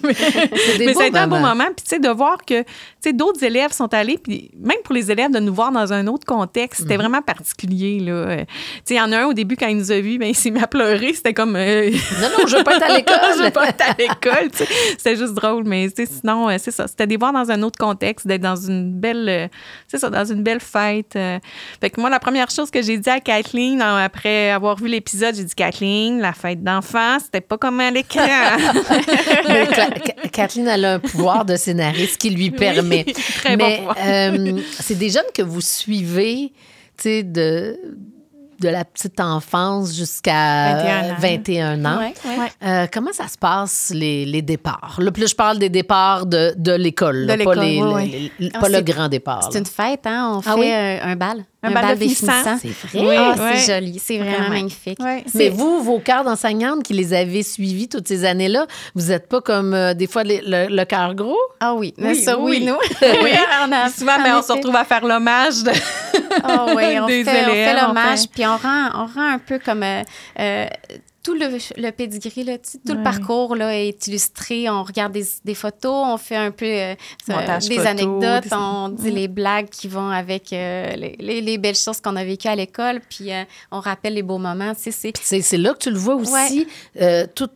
[0.78, 1.64] Mais, ça a été un beau moment.
[1.76, 2.64] Puis, tu sais, de voir que,
[3.12, 6.26] d'autres élèves sont allés, puis même pour les élèves, de nous voir dans un autre
[6.26, 6.84] contexte, Mhm.
[6.86, 8.12] c'était vraiment particulier, là.
[8.12, 8.44] Euh,
[8.88, 10.50] il y en a un, au début, quand il nous a vus, ben, il s'est
[10.50, 11.12] mis à pleurer.
[11.14, 11.56] C'était comme...
[11.56, 13.52] euh, Non, non, je veux pas être à je veux l'école.
[13.52, 14.50] pas être à l'école.
[14.98, 16.86] C'était juste drôle, mais tu sais, sinon, euh, c'est ça.
[16.88, 19.50] C'était des voir dans un autre contexte, d'être dans une belle,
[19.88, 21.12] c'est ça, dans une belle fête.
[21.80, 25.34] Fait que moi, la première chose que j'ai dit à Kathleen, après avoir vu l'épisode,
[25.34, 28.20] j'ai dit Kathleen, la fête d'enfants, c'était pas comme à l'écran.
[30.32, 33.04] Kathleen, elle a un pouvoir de scénariste qui lui permet.
[33.38, 34.39] très bon Mais euh,
[34.80, 36.52] c'est des jeunes que vous suivez,
[36.96, 37.78] tu sais, de,
[38.60, 41.16] de la petite enfance jusqu'à 21 ans.
[41.18, 41.98] 21 ans.
[41.98, 42.38] Ouais, ouais.
[42.38, 42.52] Ouais.
[42.62, 44.96] Euh, comment ça se passe, les, les départs?
[45.00, 48.32] Là, puis là, je parle des départs de, de l'école, pas, l'école, les- ouais, les-
[48.38, 49.48] les- pas le grand départ.
[49.50, 50.32] C'est une fête, hein?
[50.34, 50.70] On Ah fait oui?
[50.70, 51.44] un, un bal.
[51.62, 52.56] Un bal de finissant.
[52.60, 53.06] C'est vrai.
[53.08, 53.56] Oui, Ah, ouais.
[53.56, 53.98] c'est joli.
[54.02, 54.48] C'est vraiment, Vraiment.
[54.48, 54.98] magnifique.
[54.98, 59.08] Ouais, Mais c'est- vous, vos cœurs d'enseignante qui les avez suivis toutes ces années-là, vous
[59.08, 61.36] n'êtes pas comme euh, des fois les- le, le cœur gros?
[61.60, 62.64] Ah oui, Oui, ça, oui, oui.
[62.66, 62.78] nous.
[63.22, 63.30] Oui,
[63.66, 65.62] on a- souvent, en mais on se retrouve à faire l'hommage.
[65.62, 65.70] de-
[66.42, 69.06] Ah oui, on des fait, on élèves, fait on l'hommage, fait- puis on rend, on
[69.06, 70.02] rend un peu comme euh,
[70.38, 70.66] euh,
[71.22, 74.70] tout le, le pedigree, là, tout le parcours là, est illustré.
[74.70, 76.94] On regarde des, des photos, on fait un peu euh,
[77.68, 81.58] des photo, anecdotes, des- on dit les blagues qui vont avec euh, les, les- les
[81.58, 84.74] belles choses qu'on a vécues à l'école, puis euh, on rappelle les beaux moments.
[84.74, 86.66] Tu sais, c'est- là que tu le vois aussi,
[87.34, 87.48] tout,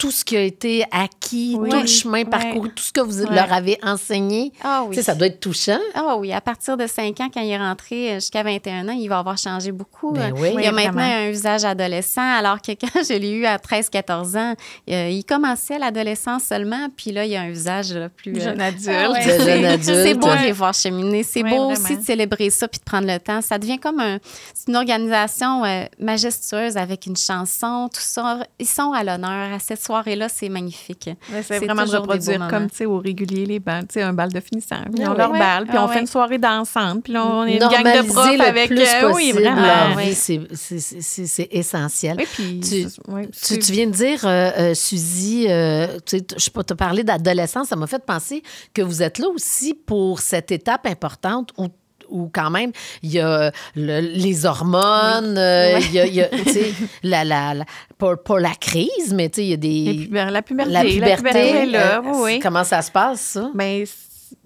[0.00, 1.68] tout ce qui a été acquis, Oui.
[1.68, 2.24] tout le chemin Ouais.
[2.24, 3.34] parcouru, tout ce que vous Ouais.
[3.34, 4.50] leur avez enseigné.
[4.64, 4.94] Ah Tu oui.
[4.96, 5.78] sais, ça doit être touchant.
[5.94, 8.92] Ah oui, à partir de 5 ans, quand il est rentré euh, jusqu'à 21 ans,
[8.98, 10.12] il va avoir changé beaucoup.
[10.12, 10.48] Ben Euh, oui.
[10.52, 11.26] il Oui, a maintenant vraiment.
[11.26, 14.54] un usage adolescent, alors que quand je l'ai eu à 13-14 ans,
[14.90, 18.34] euh, il commençait l'adolescence seulement, puis là, il a un usage là, plus...
[18.38, 18.88] euh, Jeune adulte.
[18.88, 19.84] ah ouais, jeune adulte.
[19.84, 21.22] C'est beau de les voir cheminer.
[21.24, 21.68] C'est beau vraiment.
[21.72, 23.42] aussi de célébrer ça puis de prendre le temps.
[23.42, 24.18] Ça devient comme un-
[24.66, 28.38] une organisation euh, majestueuse avec une chanson, tout ça.
[28.58, 29.52] Ils sont à l'honneur.
[29.52, 31.10] À cette soirée-là, c'est magnifique.
[31.42, 34.32] C'est vraiment de reproduire comme, tu sais, au régulier, les balles, tu sais, un bal
[34.32, 34.76] de finissant.
[34.94, 37.44] Puis Ah on leur balle, puis Ah on fait une soirée dansante, puis là, on
[37.44, 38.68] est une gang de profs le avec...
[38.68, 39.96] plus euh, oui, vraiment.
[39.96, 42.16] vie, c'est- essentiel.
[42.18, 42.60] Oui, puis...
[42.60, 46.26] Tu- c'est- oui, Tu, c'est- tu viens de dire, euh, euh, Suzy, euh, tu sais,
[46.36, 49.74] je sais pas, te parler d'adolescence, ça m'a fait penser que vous êtes là aussi
[49.74, 51.66] pour cette étape importante où
[52.10, 56.72] où quand même, il y a le- les hormones, euh, il y a, tu sais,
[57.02, 57.64] la, la, la-
[57.98, 60.08] pas, pas la crise, mais tu sais, il y a des...
[60.30, 60.84] la puberté, La
[61.16, 63.50] puberté, là, euh, oui, comment ça se passe, ça?
[63.54, 63.84] Ben,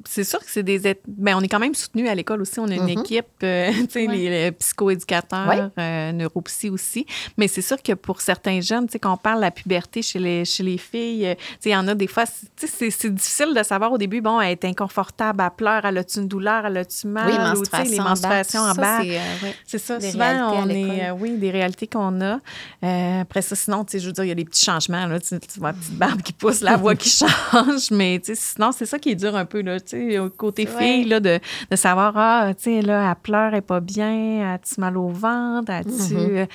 [0.07, 0.79] c'est sûr que c'est des.
[1.07, 2.59] Ben, on est quand même soutenu à l'école aussi.
[2.61, 2.89] On a une Mhm.
[3.01, 4.15] équipe, euh, tu sais, Ouais.
[4.17, 5.61] les, les psychoéducateurs, Ouais.
[5.79, 7.07] euh, neuropsy aussi.
[7.39, 10.03] Mais c'est sûr que pour certains jeunes, tu sais, quand on parle de la puberté
[10.03, 12.47] chez les, chez les filles, euh, tu sais, il y en a des fois, c'est-
[12.57, 15.99] tu sais, c'est difficile de savoir au début, bon, elle est inconfortable, elle pleure, elle
[15.99, 19.01] a-tu une douleur, elle a-tu mal, Oui, ou, tu sais, les menstruations en bas.
[19.03, 19.55] c'est, euh, ouais.
[19.67, 22.39] C'est ça, Des souvent, on est, euh, oui, des réalités qu'on a.
[22.83, 25.07] Euh, après ça, sinon, tu sais, je veux dire, il y a des petits changements,
[25.07, 28.35] là, tu, tu vois la petite barbe qui pousse, la voix qui change, mais tu
[28.35, 30.79] sais, sinon, c'est ça qui est dur un peu, là, tu sais, au côté Ouais.
[30.85, 31.39] fille, là, de,
[31.71, 35.09] de savoir, ah, tu sais, là, elle pleure, elle est pas bien, a-tu mal au
[35.09, 36.15] ventre, as-tu...
[36.15, 36.37] Mhm.
[36.37, 36.47] euh,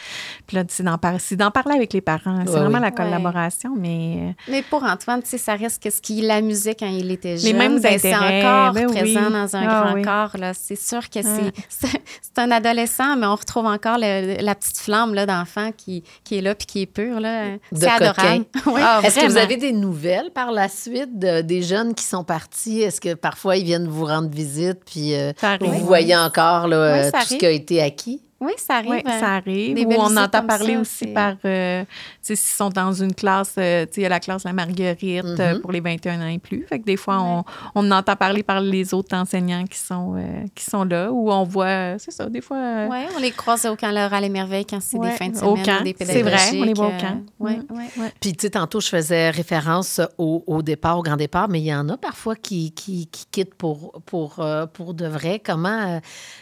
[0.48, 2.40] Puis là, c'est d'en, par- c'est d'en parler avec les parents.
[2.46, 2.84] C'est Ouais, vraiment oui.
[2.84, 4.18] la collaboration, mais...
[4.30, 7.38] euh, Mais pour Antoine, tu sais, ça reste que ce qui l'amusait quand il était
[7.38, 7.52] jeune.
[7.52, 9.32] Les mêmes ben, c'est intérêts, encore ben présent oui.
[9.34, 10.02] dans un Ah grand oui.
[10.02, 10.38] corps.
[10.40, 10.54] Là.
[10.54, 14.78] C'est sûr que c'est, c'est, c'est un adolescent, mais on retrouve encore le- la petite
[14.78, 17.20] flamme là, d'enfant qui, qui est là puis qui est pure.
[17.20, 17.52] Là.
[17.52, 18.46] De C'est adorable.
[18.66, 18.82] Oui.
[18.84, 22.24] Ah, Est-ce que vous avez des nouvelles par la suite de- des jeunes qui sont
[22.24, 22.82] partis?
[22.82, 27.12] Est-ce que parfois ils viennent vous rendre visite puis euh, vous voyez encore là, euh,
[27.12, 28.24] tout ce qui a été acquis?
[28.42, 28.92] Oui, ça arrive.
[28.92, 29.76] Oui, ça arrive.
[29.76, 31.88] Des Ou on entend parler ça, aussi par, euh, tu
[32.22, 34.54] sais, s'ils sont dans une classe, euh, tu sais, il y a la classe La
[34.54, 35.60] Marguerite euh, Mhm.
[35.62, 36.66] pour les 21 ans et plus.
[36.68, 37.44] Fait que des fois, on,
[37.76, 41.44] on entend parler par les autres enseignants qui sont, euh, qui sont là, ou on
[41.44, 42.58] voit, euh, c'est ça, des fois.
[42.58, 45.28] euh, Oui, on les croise au camp Laura les merveilles quand c'est Ouais, des fins
[45.28, 45.94] de au semaine camp.
[46.06, 47.18] C'est vrai, on les voit au camp.
[47.42, 47.66] euh, ouais, Mhm.
[47.78, 47.90] ouais.
[47.98, 48.12] ouais.
[48.22, 51.66] Puis, tu sais, tantôt, je faisais référence au, au départ, au grand départ, mais il
[51.66, 55.42] y en a parfois qui, qui, qui quittent pour, pour, euh, pour de vrai.
[55.44, 56.00] Comment, euh,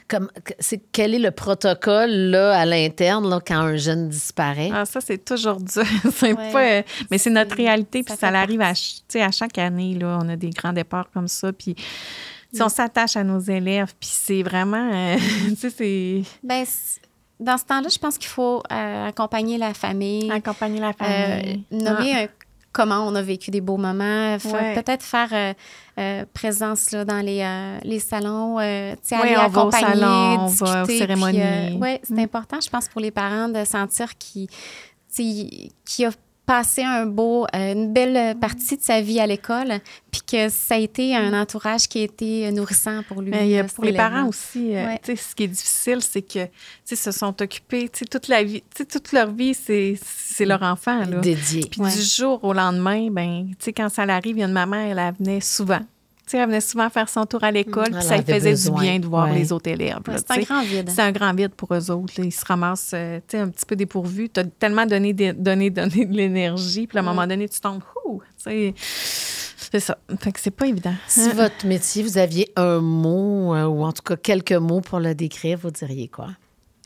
[0.08, 0.30] comme,
[0.60, 4.70] c'est, quel est le protocole là, à l'interne là, quand un jeune disparaît?
[4.74, 5.84] Ah, ça, c'est toujours dur.
[6.14, 6.52] c'est Ouais.
[6.52, 6.82] pas, euh,
[7.12, 9.96] mais c'est notre C'est- réalité, ça puis ça fait arrive à, à chaque année.
[9.96, 11.76] Là, on a des grands départs comme ça, puis
[12.54, 15.16] sais, on s'attache à nos élèves, puis c'est vraiment, euh,
[15.50, 17.02] tu sais, c'est Ben, c-
[17.40, 21.64] dans ce temps-là, je pense qu'il faut euh, accompagner la famille, accompagner la euh, famille.
[21.72, 22.28] nommer euh,
[22.78, 24.76] comment on a vécu des beaux moments, Ouais.
[24.76, 25.54] peut-être faire euh,
[26.00, 30.00] euh, présence là, dans les, euh, les salons, euh, Ouais, aller on va au accompagner,
[30.02, 31.42] salon, on va aux puis, cérémonies.
[31.42, 32.20] euh, ouais, c'est Mm.
[32.20, 34.48] important, je pense, pour les parents de sentir qu'ils
[35.10, 35.24] sais,
[36.06, 36.12] a
[36.48, 39.80] passé un beau, euh, une belle partie de sa vie à l'école,
[40.10, 43.30] puis que ça a été un entourage qui a été nourrissant pour lui.
[43.32, 45.00] Mais a- euh, pour les parents aussi, euh, Ouais.
[45.04, 46.50] tu sais, ce qui est difficile, c'est que, tu
[46.86, 51.04] sais, se sont occupés, tu sais, toute la vie, toute leur vie, c'est leur enfant,
[51.06, 51.20] là.
[51.20, 51.68] Dédié.
[51.70, 51.92] Puis Ouais.
[51.94, 54.78] du jour au lendemain, ben, tu sais, quand ça arrive, il y a une maman,
[54.78, 55.82] elle, elle venait souvent.
[56.28, 58.76] Sais, elle venait souvent faire son tour à l'école, puis ça lui faisait besoin.
[58.80, 59.36] du bien de voir Ouais.
[59.40, 60.00] les autres élèves.
[60.08, 60.90] Ouais, c'est un grand vide.
[60.94, 62.14] C'est un grand vide pour eux autres.
[62.18, 62.26] là.
[62.26, 64.30] Ils se ramassent euh, tu sais, un petit peu dépourvus.
[64.30, 67.82] Tu as tellement donné, donné, donné de l'énergie, puis à un moment donné, tu tombes.
[68.06, 68.74] Ouh, tu sais.
[69.72, 69.98] C'est ça.
[70.20, 70.94] Fait que c'est pas évident.
[71.08, 75.00] Si votre métier, vous aviez un mot, euh, ou en tout cas quelques mots pour
[75.00, 76.30] le décrire, vous diriez quoi?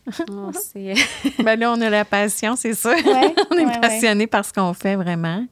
[0.31, 0.95] Oh, c'est
[1.43, 2.91] Ben là, on a la passion, c'est ça.
[2.91, 3.81] Ouais, on est ouais, ouais.
[3.81, 5.45] passionné par ce qu'on fait vraiment.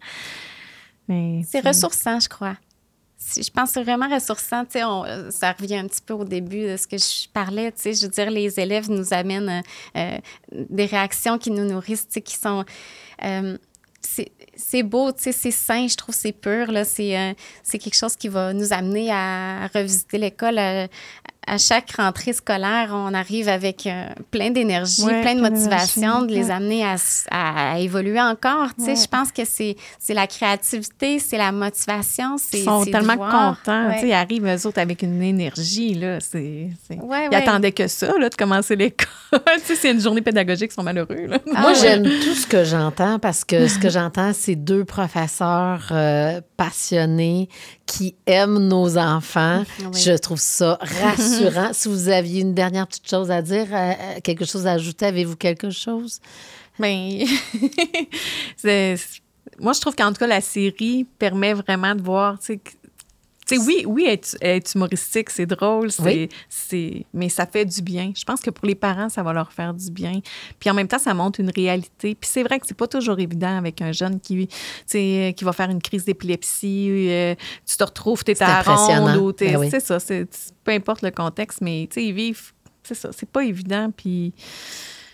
[1.08, 2.56] C'est ressourçant, je crois.
[3.36, 4.64] Je pense que c'est vraiment ressourçant.
[4.76, 7.74] On- euh, ça revient un petit peu au début de ce que je parlais.
[7.84, 9.62] Je veux dire, les élèves nous amènent
[9.96, 10.18] euh, euh,
[10.52, 12.64] des réactions qui nous nourrissent, qui sont...
[13.24, 13.58] euh,
[14.02, 14.32] c'est-
[14.84, 16.68] beau, c'est sain, je trouve, c'est pur.
[16.86, 17.34] C'est, euh,
[17.70, 20.58] quelque chose qui va nous amener à revisiter l'école.
[20.58, 20.88] À,
[21.48, 26.32] à chaque rentrée scolaire, on arrive avec euh, plein d'énergie, Ouais, plein de motivation, de
[26.32, 28.68] les amener à, s- à- à évoluer encore.
[28.78, 28.96] Tu sais, Ouais.
[28.98, 32.36] je pense que c'est, c'est la créativité, c'est la motivation.
[32.38, 33.58] C'est, Ils sont tellement voir.
[33.58, 33.88] contents.
[33.88, 33.96] Ouais.
[33.96, 35.96] Tu sais, Ils arrivent, eux autres, avec une énergie.
[35.96, 36.20] Là.
[36.36, 37.36] Ouais, Ils ouais.
[37.36, 39.08] attendaient que ça, là, de commencer l'école.
[39.32, 41.26] tu sais, c'est une journée pédagogique, ils sont malheureux.
[41.28, 41.40] Là.
[41.56, 45.88] Ah Moi, j'aime tout ce que j'entends parce que ce que j'entends, c'est deux professeurs
[45.92, 47.50] euh, passionnés
[47.88, 49.64] qui aiment nos enfants.
[49.94, 51.29] Je trouve ça rassurant.
[51.74, 55.06] si vous aviez une dernière petite chose à dire, euh, euh, quelque chose à ajouter,
[55.06, 56.20] avez-vous quelque chose?
[58.58, 58.96] C'est-
[59.60, 62.60] moi, je trouve qu'en tout cas, la série permet vraiment de voir, tu sais,
[63.50, 66.30] que- tu sais, oui, oui, être, être humoristique, c'est drôle, c'est,
[66.72, 67.06] Oui.
[67.14, 68.12] mais ça fait du bien.
[68.16, 70.22] Je pense que pour les parents, ça va leur faire du bien.
[70.60, 72.16] Puis en même temps, ça montre une réalité.
[72.16, 74.48] Puis c'est vrai que c'est pas toujours évident avec un jeune qui,
[74.88, 76.88] qui va faire une crise d'épilepsie.
[77.10, 77.36] euh,
[77.66, 79.68] tu te retrouves, tu es C'est à ronde ou t'es- Ben oui.
[79.72, 80.00] c'est ça.
[80.00, 80.28] C'est,
[80.64, 82.52] peu importe le contexte, mais tu sais, ils vivent.
[82.84, 83.92] C'est ça, c'est pas évident.
[83.96, 84.34] Puis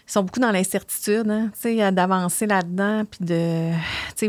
[0.07, 3.71] ils sont beaucoup dans l'incertitude, hein, d'avancer là-dedans, puis de,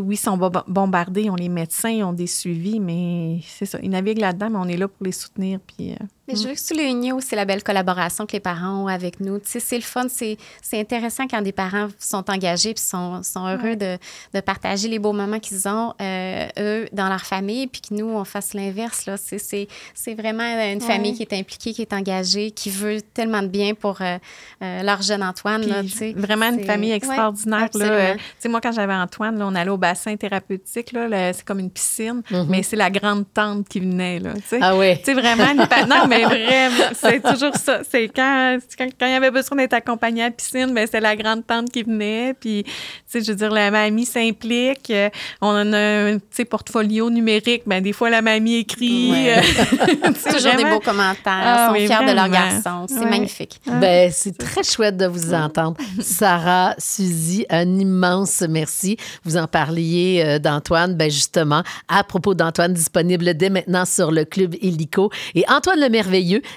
[0.00, 3.66] oui, ils sont bo- bombardés, ils ont les médecins, ils ont des suivis, mais c'est
[3.66, 5.96] ça, ils naviguent là-dedans, mais on est là pour les soutenir, puis euh,
[6.28, 9.38] Mais je veux souligner aussi la belle collaboration que les parents ont avec nous.
[9.38, 13.22] Tu sais, c'est le fun, c'est, c'est intéressant quand des parents sont engagés puis sont,
[13.22, 13.96] sont heureux de,
[14.34, 18.06] de partager les beaux moments qu'ils ont, euh, eux, dans leur famille, puis que nous,
[18.08, 19.06] on fasse l'inverse.
[19.06, 19.16] Là.
[19.16, 23.42] C'est, c'est, c'est vraiment une famille qui est impliquée, qui est engagée, qui veut tellement
[23.42, 24.18] de bien pour euh,
[24.62, 25.60] euh, leur jeune Antoine.
[25.62, 26.12] Puis Là, tu sais.
[26.16, 27.68] vraiment une famille Ouais, extraordinaire.
[27.74, 27.84] là.
[27.86, 30.92] Euh, tu sais, moi, quand j'avais Antoine, là, on allait au bassin thérapeutique.
[30.92, 32.46] Là, là, c'est comme une piscine, Mhm.
[32.48, 34.18] mais c'est la grande tante qui venait.
[34.18, 34.58] Là, tu sais.
[34.60, 34.96] Ah oui.
[34.98, 35.58] Tu sais, vraiment, une
[35.88, 37.80] non, mais vraiment, c'est toujours ça.
[37.88, 40.86] C'est quand, c'est quand, quand il y avait besoin d'être accompagné à la piscine, ben,
[40.90, 42.34] c'est la grande tante qui venait.
[42.38, 42.70] Puis, tu
[43.06, 44.92] sais, je veux dire, la mamie s'implique.
[45.40, 47.62] On a un, tu sais, portfolio numérique.
[47.66, 49.10] Ben, des fois, la mamie écrit.
[49.12, 49.42] Ouais.
[50.16, 50.70] sais, Toujours des vraiment.
[50.76, 51.16] beaux commentaires.
[51.26, 52.86] Ah ils sont fiers de leur garçon.
[52.88, 53.10] C'est Ouais.
[53.10, 53.60] magnifique.
[53.66, 55.76] Ben, c'est très chouette de vous entendre.
[56.00, 58.96] Sarah, Suzy, un immense merci.
[59.24, 64.24] Vous en parliez euh, d'Antoine, ben justement, à propos d'Antoine, disponible dès maintenant sur le
[64.24, 65.10] Club Illico.
[65.34, 65.88] Et Antoine le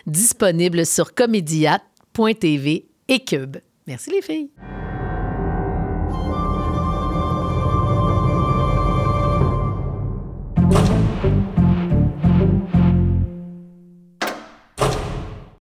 [0.06, 3.58] Disponible sur comédia.tv et Cube.
[3.88, 4.50] Merci les filles.